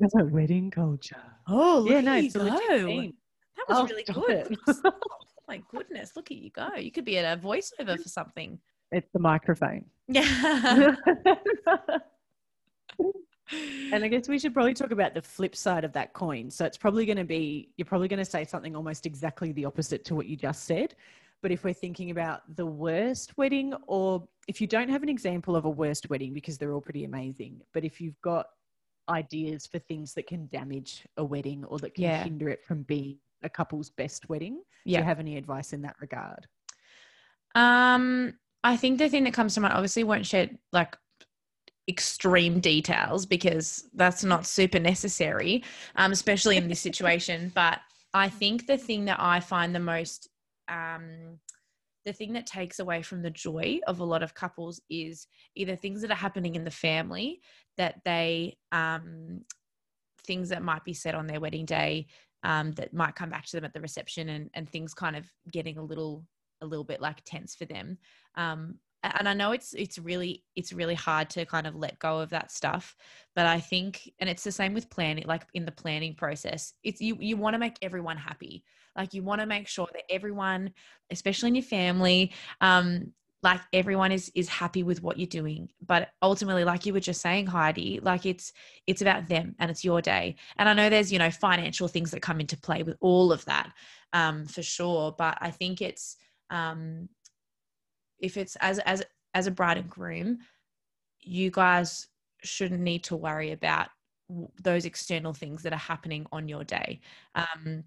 [0.00, 1.22] That's a wedding culture.
[1.46, 2.44] Oh, yeah, no, it's go.
[2.44, 3.12] That
[3.68, 4.56] was Oh, really good.
[4.84, 4.92] oh
[5.46, 6.74] my goodness, look at you go.
[6.76, 8.58] You could be at a voiceover for something.
[8.90, 9.84] It's the microphone.
[10.08, 10.94] Yeah.
[13.92, 16.50] and I guess we should probably talk about the flip side of that coin.
[16.50, 19.64] So it's probably going to be, you're probably going to say something almost exactly the
[19.66, 20.94] opposite to what you just said.
[21.42, 25.56] But if we're thinking about the worst wedding, or if you don't have an example
[25.56, 28.46] of a worst wedding, because they're all pretty amazing, but if you've got
[29.08, 32.22] ideas for things that can damage a wedding or that can Yeah.
[32.24, 35.96] hinder it from being a couple's best wedding, do you have any advice in that
[36.00, 36.46] regard?
[37.54, 40.96] Um, I think the thing that comes to mind obviously won't share like
[41.88, 45.64] extreme details because that's not super necessary,
[45.96, 47.50] um, especially in this situation.
[47.54, 47.80] But
[48.14, 50.28] I think the thing that I find the most,
[50.68, 51.38] um,
[52.04, 55.76] the thing that takes away from the joy of a lot of couples is either
[55.76, 57.40] things that are happening in the family
[57.76, 59.42] that they, um,
[60.26, 62.06] things that might be said on their wedding day
[62.42, 65.26] um, that might come back to them at the reception and, and things kind of
[65.50, 66.24] getting a little
[66.62, 67.96] a little bit like tense for them.
[68.34, 72.20] Um, and i know it's it's really it's really hard to kind of let go
[72.20, 72.94] of that stuff
[73.34, 77.00] but i think and it's the same with planning like in the planning process it's
[77.00, 78.64] you you want to make everyone happy.
[78.96, 80.72] Like you want to make sure that everyone
[81.10, 86.08] especially in your family um like everyone is is happy with what you're doing but
[86.20, 88.52] ultimately like you were just saying heidi like it's
[88.86, 90.36] it's about them and it's your day.
[90.56, 93.44] And i know there's you know financial things that come into play with all of
[93.46, 93.72] that
[94.12, 96.16] um for sure but i think it's
[96.50, 97.08] um
[98.20, 99.02] if it's as as
[99.34, 100.38] as a bride and groom
[101.20, 102.08] you guys
[102.42, 103.88] shouldn't need to worry about
[104.62, 107.00] those external things that are happening on your day.
[107.34, 107.84] Um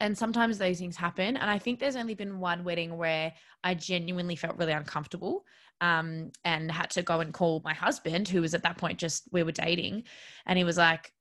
[0.00, 3.32] and sometimes those things happen and i think there's only been one wedding where
[3.62, 5.44] i genuinely felt really uncomfortable
[5.80, 9.28] um, and had to go and call my husband who was at that point just
[9.32, 10.02] we were dating
[10.46, 11.12] and he was like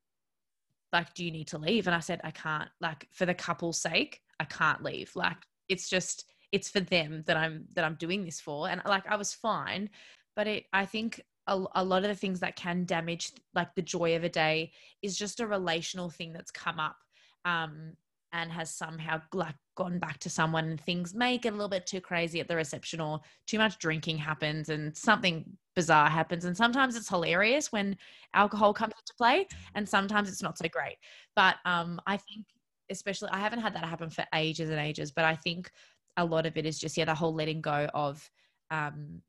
[0.91, 1.87] like do you need to leave?
[1.87, 5.11] And i said i can't like for the couple's sake i can't leave.
[5.15, 5.37] Like
[5.69, 8.69] it's just it's for them that i'm that i'm doing this for.
[8.69, 9.89] And like i was fine
[10.35, 13.81] but it i think a, a lot of the things that can damage like the
[13.81, 16.95] joy of a day is just a relational thing that's come up
[17.43, 17.93] um
[18.31, 21.85] and has somehow like gone back to someone and things may get a little bit
[21.85, 25.45] too crazy at the reception or too much drinking happens and something
[25.75, 26.45] bizarre happens.
[26.45, 27.95] And sometimes it's hilarious when
[28.33, 30.97] alcohol comes into play and sometimes it's not so great.
[31.35, 32.45] But um i think
[32.89, 35.71] especially i haven't had that happen for ages and ages but i think
[36.17, 38.29] a lot of it is just yeah the whole letting go of
[38.71, 39.21] um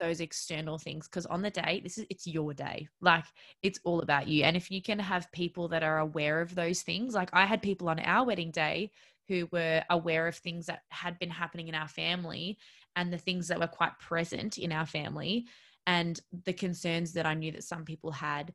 [0.00, 1.08] those external things.
[1.08, 2.88] Because on the day this is it's your day.
[3.00, 3.24] Like
[3.62, 4.44] it's all about you.
[4.44, 7.62] And if you can have people that are aware of those things like i had
[7.62, 8.90] people on our wedding day
[9.28, 12.56] who were aware of things that had been happening in our family
[12.96, 15.46] and the things that were quite present in our family
[15.86, 18.54] and the concerns that i knew that some people had.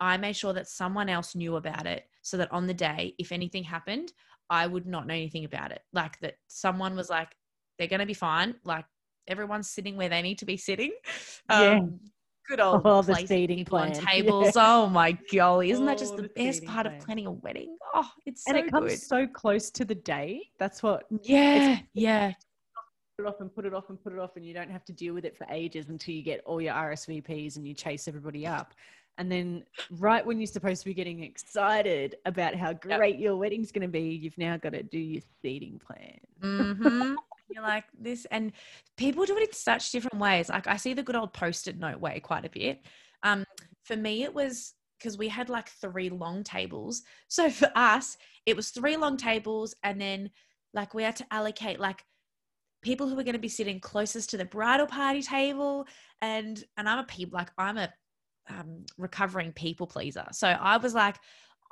[0.00, 3.30] I made sure that someone else knew about it so that on the day if
[3.30, 4.12] anything happened
[4.52, 7.30] i would not know anything about it like that someone was like
[7.78, 8.84] they're going to be fine like
[9.28, 10.92] everyone's sitting where they need to be sitting.
[11.50, 11.78] Yeah.
[11.78, 12.00] Um,
[12.48, 14.04] Good old Oh, the seating people on plan.
[14.06, 14.52] tables.
[14.56, 16.98] Oh my golly, isn't that just the the best part plan.
[16.98, 17.76] of planning a wedding?
[17.94, 19.00] Oh, it's so and it comes good.
[19.00, 20.50] so close to the day.
[20.58, 22.32] That's what Yeah, yeah,
[23.16, 24.84] put it off and put it off and put it off, and you don't have
[24.86, 28.08] to deal with it for ages until you get all your RSVPs and you chase
[28.08, 28.74] everybody up.
[29.18, 33.70] And then, right when you're supposed to be getting excited about how great your wedding's
[33.70, 36.18] going to be, you've now got to do your seating plan.
[36.40, 37.14] hmm
[37.50, 38.52] You're like this, and
[38.96, 40.48] people do it in such different ways.
[40.48, 42.80] Like I see the good old post-it note way quite a bit.
[43.22, 43.44] Um,
[43.84, 47.02] for me, it was because we had like three long tables.
[47.28, 50.30] So for us, it was three long tables, and then
[50.72, 52.04] like we had to allocate like
[52.82, 55.86] people who were going to be sitting closest to the bridal party table,
[56.20, 57.92] and and I'm a people like I'm a
[58.48, 60.26] um, recovering people pleaser.
[60.32, 61.16] So I was like,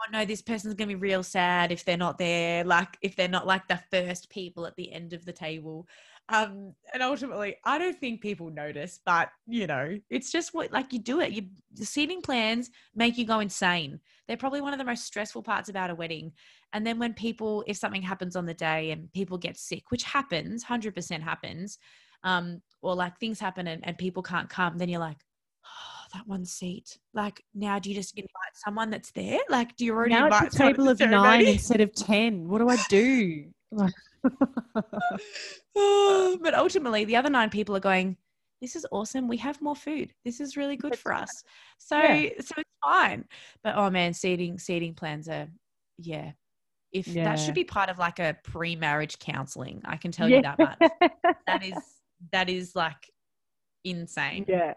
[0.00, 3.28] oh no, this person's gonna be real sad if they're not there, like if they're
[3.28, 5.86] not like the first people at the end of the table.
[6.28, 10.92] Um, and ultimately, I don't think people notice, but you know, it's just what like
[10.92, 11.32] you do it.
[11.32, 13.98] You the seating plans make you go insane.
[14.28, 16.32] They're probably one of the most stressful parts about a wedding.
[16.72, 20.04] And then when people, if something happens on the day and people get sick, which
[20.04, 21.78] happens, hundred percent happens,
[22.22, 25.18] um, or like things happen and, and people can't come, then you're like,
[26.10, 26.98] that one seat.
[27.14, 29.40] Like now, do you just invite someone that's there?
[29.48, 32.48] Like, do you already now invite it's a table of nine instead of 10.
[32.48, 33.46] What do I do?
[35.76, 38.16] Oh, but ultimately, the other nine people are going.
[38.60, 39.28] This is awesome.
[39.28, 40.12] We have more food.
[40.24, 41.30] This is really good for us.
[41.78, 42.30] So, Yeah.
[42.40, 43.24] so it's fine.
[43.62, 45.48] But oh man, seating seating plans are,
[45.96, 46.32] yeah.
[46.92, 50.58] If that should be part of like a pre-marriage counseling, I can tell you that
[50.58, 50.78] much.
[51.46, 51.78] That is
[52.32, 53.10] that is like
[53.84, 54.44] insane.
[54.48, 54.74] Yeah.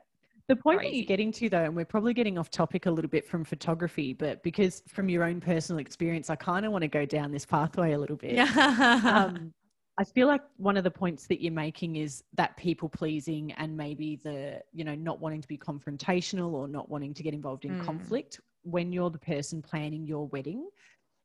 [0.50, 3.10] The point that you're getting to, though, and we're probably getting off topic a little
[3.10, 6.88] bit from photography, but because from your own personal experience, I kind of want to
[6.90, 8.36] go down this pathway a little bit.
[8.58, 9.54] Um,
[10.00, 13.78] I feel like one of the points that you're making is that people pleasing and
[13.78, 17.64] maybe the, you know, not wanting to be confrontational or not wanting to get involved
[17.64, 17.86] in Mm.
[17.86, 18.40] conflict.
[18.64, 20.68] When you're the person planning your wedding,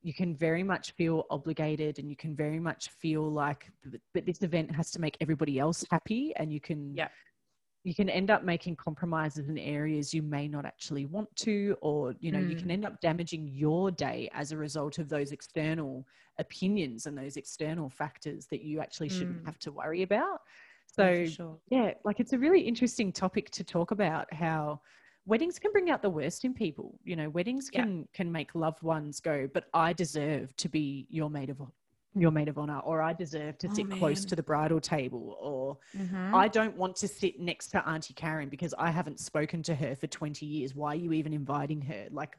[0.02, 3.70] you can very much feel obligated and you can very much feel like,
[4.12, 6.34] but- this event has to make everybody else happy.
[6.36, 7.08] And you can, Yeah.
[7.88, 12.14] You can end up making compromises in areas you may not actually want to, or,
[12.20, 12.60] you know, you Mm.
[12.62, 16.06] can end up damaging your day as a result of those external
[16.38, 19.44] opinions and those external factors that you actually shouldn't Mm.
[19.44, 20.40] have to worry about.
[20.86, 21.60] So, for sure.
[21.70, 24.80] yeah, like it's a really interesting topic to talk about how
[25.26, 26.98] weddings can bring out the worst in people.
[27.04, 27.84] You know, weddings Yeah.
[27.84, 31.60] can can make loved ones go, but I deserve to be your maid of
[32.14, 35.36] your maid of honor, or I deserve to Oh, sit close to the bridal table,
[35.40, 36.34] or Mhm.
[36.34, 39.94] I don't want to sit next to Auntie Karen because I haven't spoken to her
[39.94, 40.74] for 20 years.
[40.74, 42.08] Why are you even inviting her?
[42.10, 42.38] Like,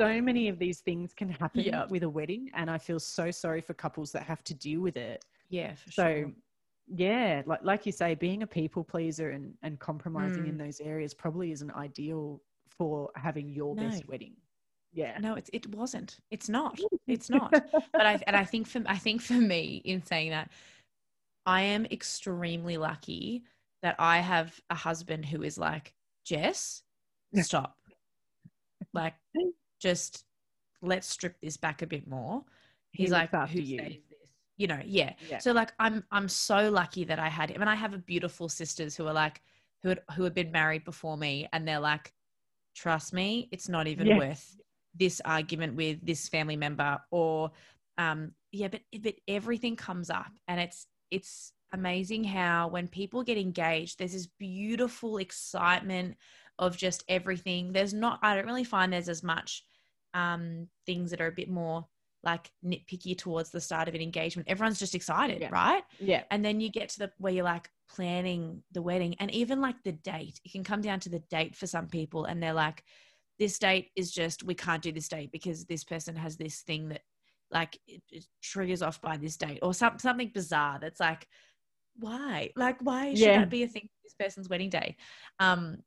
[0.00, 1.90] so many of these things can happen Yep.
[1.90, 2.50] with a wedding.
[2.54, 5.24] And I feel so sorry for couples that have to deal with it.
[5.48, 6.32] yeah, for So, sure.
[6.86, 10.48] yeah, like, like you say, being a people pleaser and, and compromising Mm.
[10.48, 14.34] in those areas probably isn't ideal for having your best wedding.
[14.92, 15.16] Yeah.
[15.20, 16.18] No, it's it wasn't.
[16.30, 16.78] It's not.
[17.08, 17.50] It's not.
[17.50, 20.50] but I and I think for I think for me in saying that,
[21.46, 23.42] I am extremely lucky
[23.82, 26.82] that I have a husband who is like, Jess,
[27.40, 27.76] stop.
[28.94, 29.14] Like,
[29.80, 30.24] just
[30.82, 32.44] let's strip this back a bit more.
[32.92, 33.78] He's looks like, after who you.
[33.78, 34.28] says this?
[34.58, 35.14] You know, yeah.
[35.28, 35.38] Yeah.
[35.38, 38.48] So like, I'm I'm so lucky that I had him, and I have a beautiful
[38.48, 39.42] sisters who are like,
[39.82, 42.12] who had, who have been married before me, and they're like,
[42.76, 44.18] trust me, it's not even Yeah.
[44.18, 44.56] worth
[44.94, 47.50] this argument with this family member or
[47.98, 53.38] um yeah but but everything comes up and it's it's amazing how when people get
[53.38, 56.16] engaged there's this beautiful excitement
[56.58, 59.64] of just everything there's not i don't really find there's as much
[60.14, 61.86] um things that are a bit more
[62.24, 65.48] like nitpicky towards the start of an engagement everyone's just excited Yeah.
[65.50, 66.22] right Yeah.
[66.30, 69.82] and then you get to the where you're like planning the wedding and even like
[69.82, 72.84] the date it can come down to the date for some people and they're like
[73.38, 76.88] this date is just we can't do this date because this person has this thing
[76.90, 77.02] that
[77.50, 81.26] like it, it triggers off by this date or some, something bizarre that's like
[81.96, 82.50] why?
[82.56, 83.40] Like why should Yeah.
[83.40, 84.96] that be a thing for this person's wedding day?
[85.38, 85.78] Um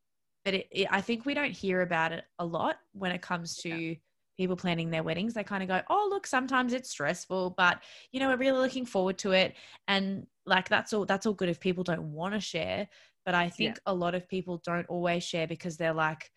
[0.43, 3.56] but it, it, i think we don't hear about it a lot when it comes
[3.58, 3.96] to
[4.38, 5.34] people planning their weddings.
[5.34, 7.80] They kind of go oh look sometimes it's stressful but
[8.12, 9.56] you know we're really looking forward to it.
[9.88, 12.88] And like that's all that's all good if people don't want to share
[13.26, 16.32] but i think a lot of people don't always share because they're like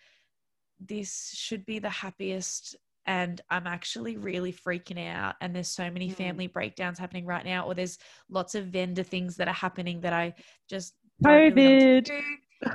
[0.81, 2.77] this should be the happiest
[3.07, 6.15] and i'm actually really freaking out and there's so many Mm.
[6.17, 7.99] family breakdowns happening right now or there's
[8.29, 10.35] lots of vendor things that are happening that i
[10.69, 12.21] just don't really know what to COVID.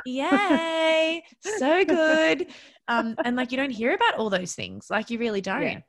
[0.05, 2.47] yay so good
[2.87, 5.79] um and like you don't hear about all those things like you really don't Yeah.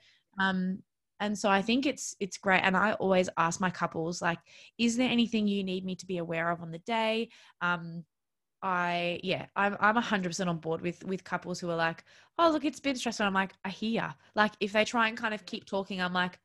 [0.41, 0.83] um
[1.21, 2.63] And so I think it's it's great.
[2.65, 4.39] And I always ask my couples, like,
[4.79, 7.29] is there anything you need me to be aware of on the day?
[7.61, 8.05] Um,
[8.65, 12.03] I yeah, I'm I'm hundred percent on board with with couples who are like,
[12.39, 13.27] oh look, it's been stressful.
[13.27, 14.13] I'm like, I hear.
[14.35, 16.41] Like if they try and kind of keep talking, I'm like,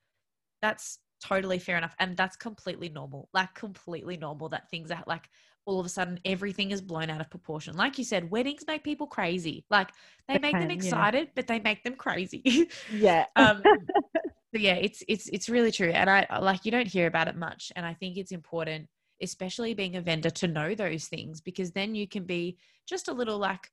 [0.62, 3.30] that's totally fair enough, and that's completely normal.
[3.34, 5.30] Like completely normal that things are like
[5.66, 7.78] all of a sudden everything is blown out of proportion.
[7.78, 9.64] Like you said, weddings make people crazy.
[9.70, 9.92] Like
[10.28, 11.32] they, they make can, them excited, yeah.
[11.36, 12.68] but they make them crazy.
[12.94, 13.28] yeah.
[13.38, 13.64] um,
[14.52, 17.72] yeah, it's it's it's really true, and I like you don't hear about it much,
[17.78, 18.90] and I think it's important
[19.22, 22.58] especially being a vendor to know those things because then you can be
[22.88, 23.70] just a little like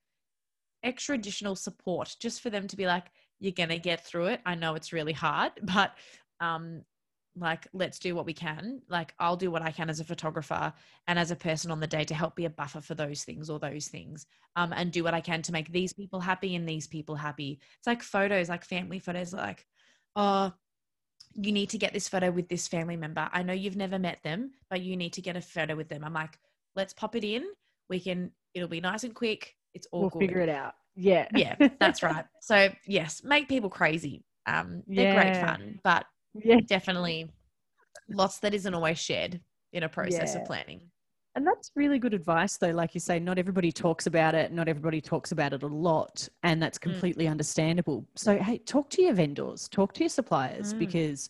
[0.83, 3.07] extra additional support just for them to be like
[3.39, 4.41] you're going to get through it.
[4.47, 5.93] I know it's really hard but
[6.41, 6.83] um
[7.39, 8.81] like let's do what we can.
[8.89, 10.73] Like i'll do what i can as a photographer
[11.07, 13.51] and as a person on the day to help be a buffer for those things
[13.51, 14.27] or those things
[14.57, 17.61] um and do what i can to make these people happy and these people happy.
[17.79, 19.67] It's like photos like family photos like
[20.15, 20.53] oh
[21.37, 23.29] you need to get this photo with this family member.
[23.33, 26.05] I know you've never met them, but you need to get a photo with them.
[26.05, 26.39] I'm like,
[26.75, 27.45] let's pop it in.
[27.89, 29.55] We can, it'll be nice and quick.
[29.75, 30.21] It's all we'll good.
[30.21, 30.75] figure it out.
[30.95, 31.29] Yeah.
[31.35, 32.25] yeah, that's right.
[32.41, 34.25] So yes, make people crazy.
[34.47, 35.23] Um, they're yeah.
[35.23, 36.61] great fun, but yeah.
[36.67, 37.29] definitely
[38.09, 39.41] lots that isn't always shared
[39.73, 40.41] in a process yeah.
[40.41, 40.81] of planning.
[41.37, 42.71] And that's really good advice, though.
[42.71, 44.53] Like you say, not everybody talks about it.
[44.53, 46.27] Not everybody talks about it a lot.
[46.43, 46.83] And that's mm.
[46.83, 47.31] completely mm.
[47.31, 48.07] understandable.
[48.15, 50.79] So, hey, talk to your vendors, talk to your suppliers, mm.
[50.79, 51.29] because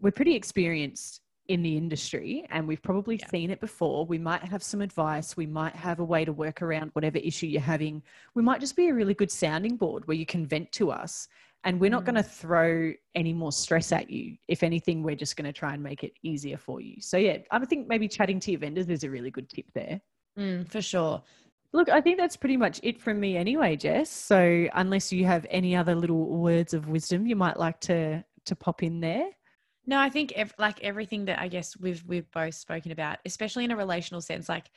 [0.00, 3.28] we're pretty experienced in the industry and we've probably yeah.
[3.28, 4.06] seen it before.
[4.06, 5.36] We might have some advice.
[5.36, 8.02] We might have a way to work around whatever issue you're having.
[8.34, 11.28] We might just be a really good sounding board where you can vent to us
[11.64, 12.30] and we're not going to mm.
[12.30, 14.36] throw any more stress at you.
[14.48, 16.96] If anything, we're just going to try and make it easier for you.
[17.00, 20.00] So, yeah, I think maybe chatting to your vendors is a really good tip there.
[20.38, 21.22] Mm, for sure.
[21.72, 24.10] Look, I think that's pretty much it from me anyway, Jess.
[24.10, 28.56] So, unless you have any other little words of wisdom you might like to to
[28.56, 29.28] pop in there.
[29.86, 33.64] No, I think ev- like everything that I guess we've we've both spoken about, especially
[33.64, 34.70] in a relational sense, like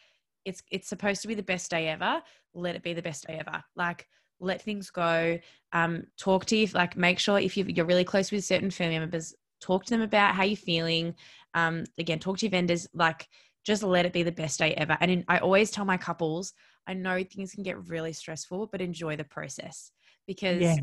[0.46, 2.22] it's it's supposed to be the best day ever.
[2.54, 3.64] Let it be the best day ever.
[3.76, 4.08] Like
[4.40, 5.40] let things go.
[5.74, 9.34] Um, talk to you, like make sure if you're really close with certain family members,
[9.62, 11.16] talk to them about how you're feeling.
[11.54, 13.28] Um, again, talk to your vendors, like
[13.66, 14.98] just let it be the best day ever.
[15.00, 16.54] And in, I always tell my couples,
[16.88, 19.92] I know things can get really stressful, but enjoy the process
[20.28, 20.76] because yeah.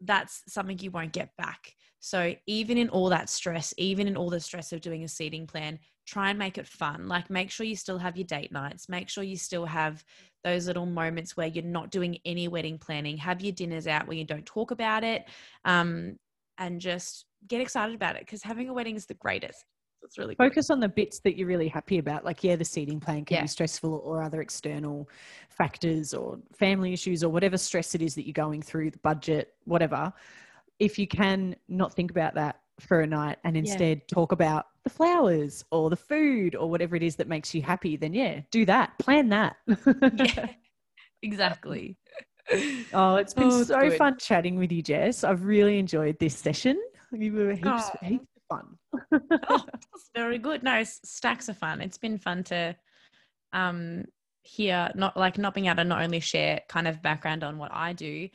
[0.00, 1.74] that's something you won't get back.
[2.00, 5.46] So even in all that stress, even in all the stress of doing a seating
[5.46, 7.08] plan, try and make it fun.
[7.08, 8.88] Like make sure you still have your date nights.
[8.88, 10.04] Make sure you still have
[10.44, 13.16] those little moments where you're not doing any wedding planning.
[13.18, 15.24] Have your dinners out where you don't talk about it,
[15.64, 16.16] um,
[16.58, 19.64] and just get excited about it because having a wedding is the greatest.
[20.04, 22.24] It's really focus on the bits that you're really happy about.
[22.24, 23.42] Like, yeah, the seating plan can yeah.
[23.42, 25.08] be stressful, or other external
[25.48, 29.54] factors, or family issues, or whatever stress it is that you're going through, the budget,
[29.64, 30.12] whatever.
[30.80, 34.14] If you can not think about that for a night and instead yeah.
[34.14, 37.96] talk about the flowers or the food or whatever it is that makes you happy,
[37.96, 38.98] then yeah, do that.
[38.98, 39.56] Plan that.
[39.66, 40.48] yeah,
[41.22, 41.96] exactly.
[42.92, 43.96] Oh, it's been oh, so good.
[43.96, 45.24] fun chatting with you, Jess.
[45.24, 46.80] I've really enjoyed this session.
[47.12, 47.90] You were heaps, oh.
[48.02, 49.30] heaps of fun.
[49.48, 50.62] oh, that's very good.
[50.62, 51.80] No, stacks of fun.
[51.80, 52.76] It's been fun to
[53.52, 54.04] um
[54.42, 57.70] hear not like not being able to not only share kind of background on what
[57.72, 58.28] I do,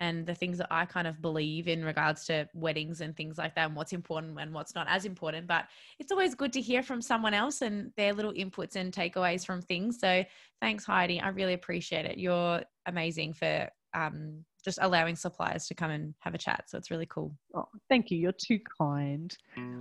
[0.00, 3.54] and the things that I kind of believe in regards to weddings and things like
[3.54, 5.46] that and what's important and what's not as important.
[5.46, 5.66] But
[5.98, 9.62] it's always good to hear from someone else and their little inputs and takeaways from
[9.62, 9.98] things.
[10.00, 10.24] So
[10.60, 11.20] thanks, Heidi.
[11.20, 12.18] I really appreciate it.
[12.18, 16.64] You're amazing for um, just allowing suppliers to come and have a chat.
[16.66, 17.36] So it's really cool.
[17.54, 18.18] Oh, thank you.
[18.18, 19.36] You're too kind.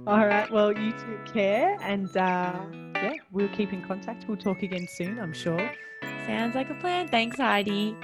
[0.05, 0.51] All right.
[0.51, 1.77] Well, you take care.
[1.81, 4.25] And uh, yeah, we'll keep in contact.
[4.27, 5.71] We'll talk again soon, I'm sure.
[6.27, 7.07] Sounds like a plan.
[7.07, 7.95] Thanks, Heidi.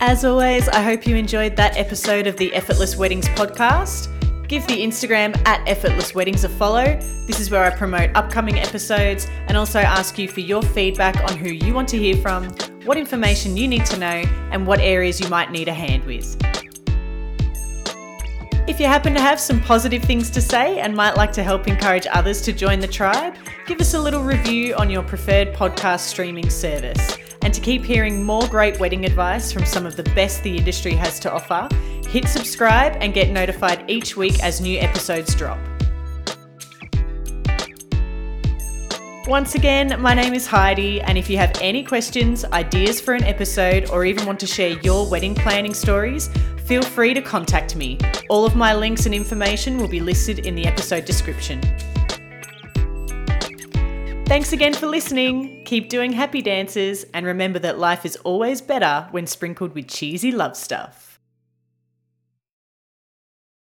[0.00, 4.06] As always, I hope you enjoyed that episode of the Effortless Weddings podcast.
[4.46, 6.84] Give the Instagram at Effortless Weddings a follow.
[7.26, 11.36] This is where I promote upcoming episodes and also ask you for your feedback on
[11.36, 12.44] who you want to hear from,
[12.84, 14.22] what information you need to know,
[14.52, 16.36] and what areas you might need a hand with.
[18.68, 21.66] If you happen to have some positive things to say and might like to help
[21.66, 23.34] encourage others to join the tribe,
[23.66, 27.18] give us a little review on your preferred podcast streaming service.
[27.48, 30.92] And to keep hearing more great wedding advice from some of the best the industry
[30.92, 31.66] has to offer,
[32.06, 35.58] hit subscribe and get notified each week as new episodes drop.
[39.26, 43.24] Once again, my name is Heidi, and if you have any questions, ideas for an
[43.24, 46.28] episode, or even want to share your wedding planning stories,
[46.66, 47.96] feel free to contact me.
[48.28, 51.62] All of my links and information will be listed in the episode description.
[54.28, 55.64] Thanks again for listening.
[55.64, 60.30] keep doing happy dances, and remember that life is always better when sprinkled with cheesy
[60.32, 61.07] love stuff.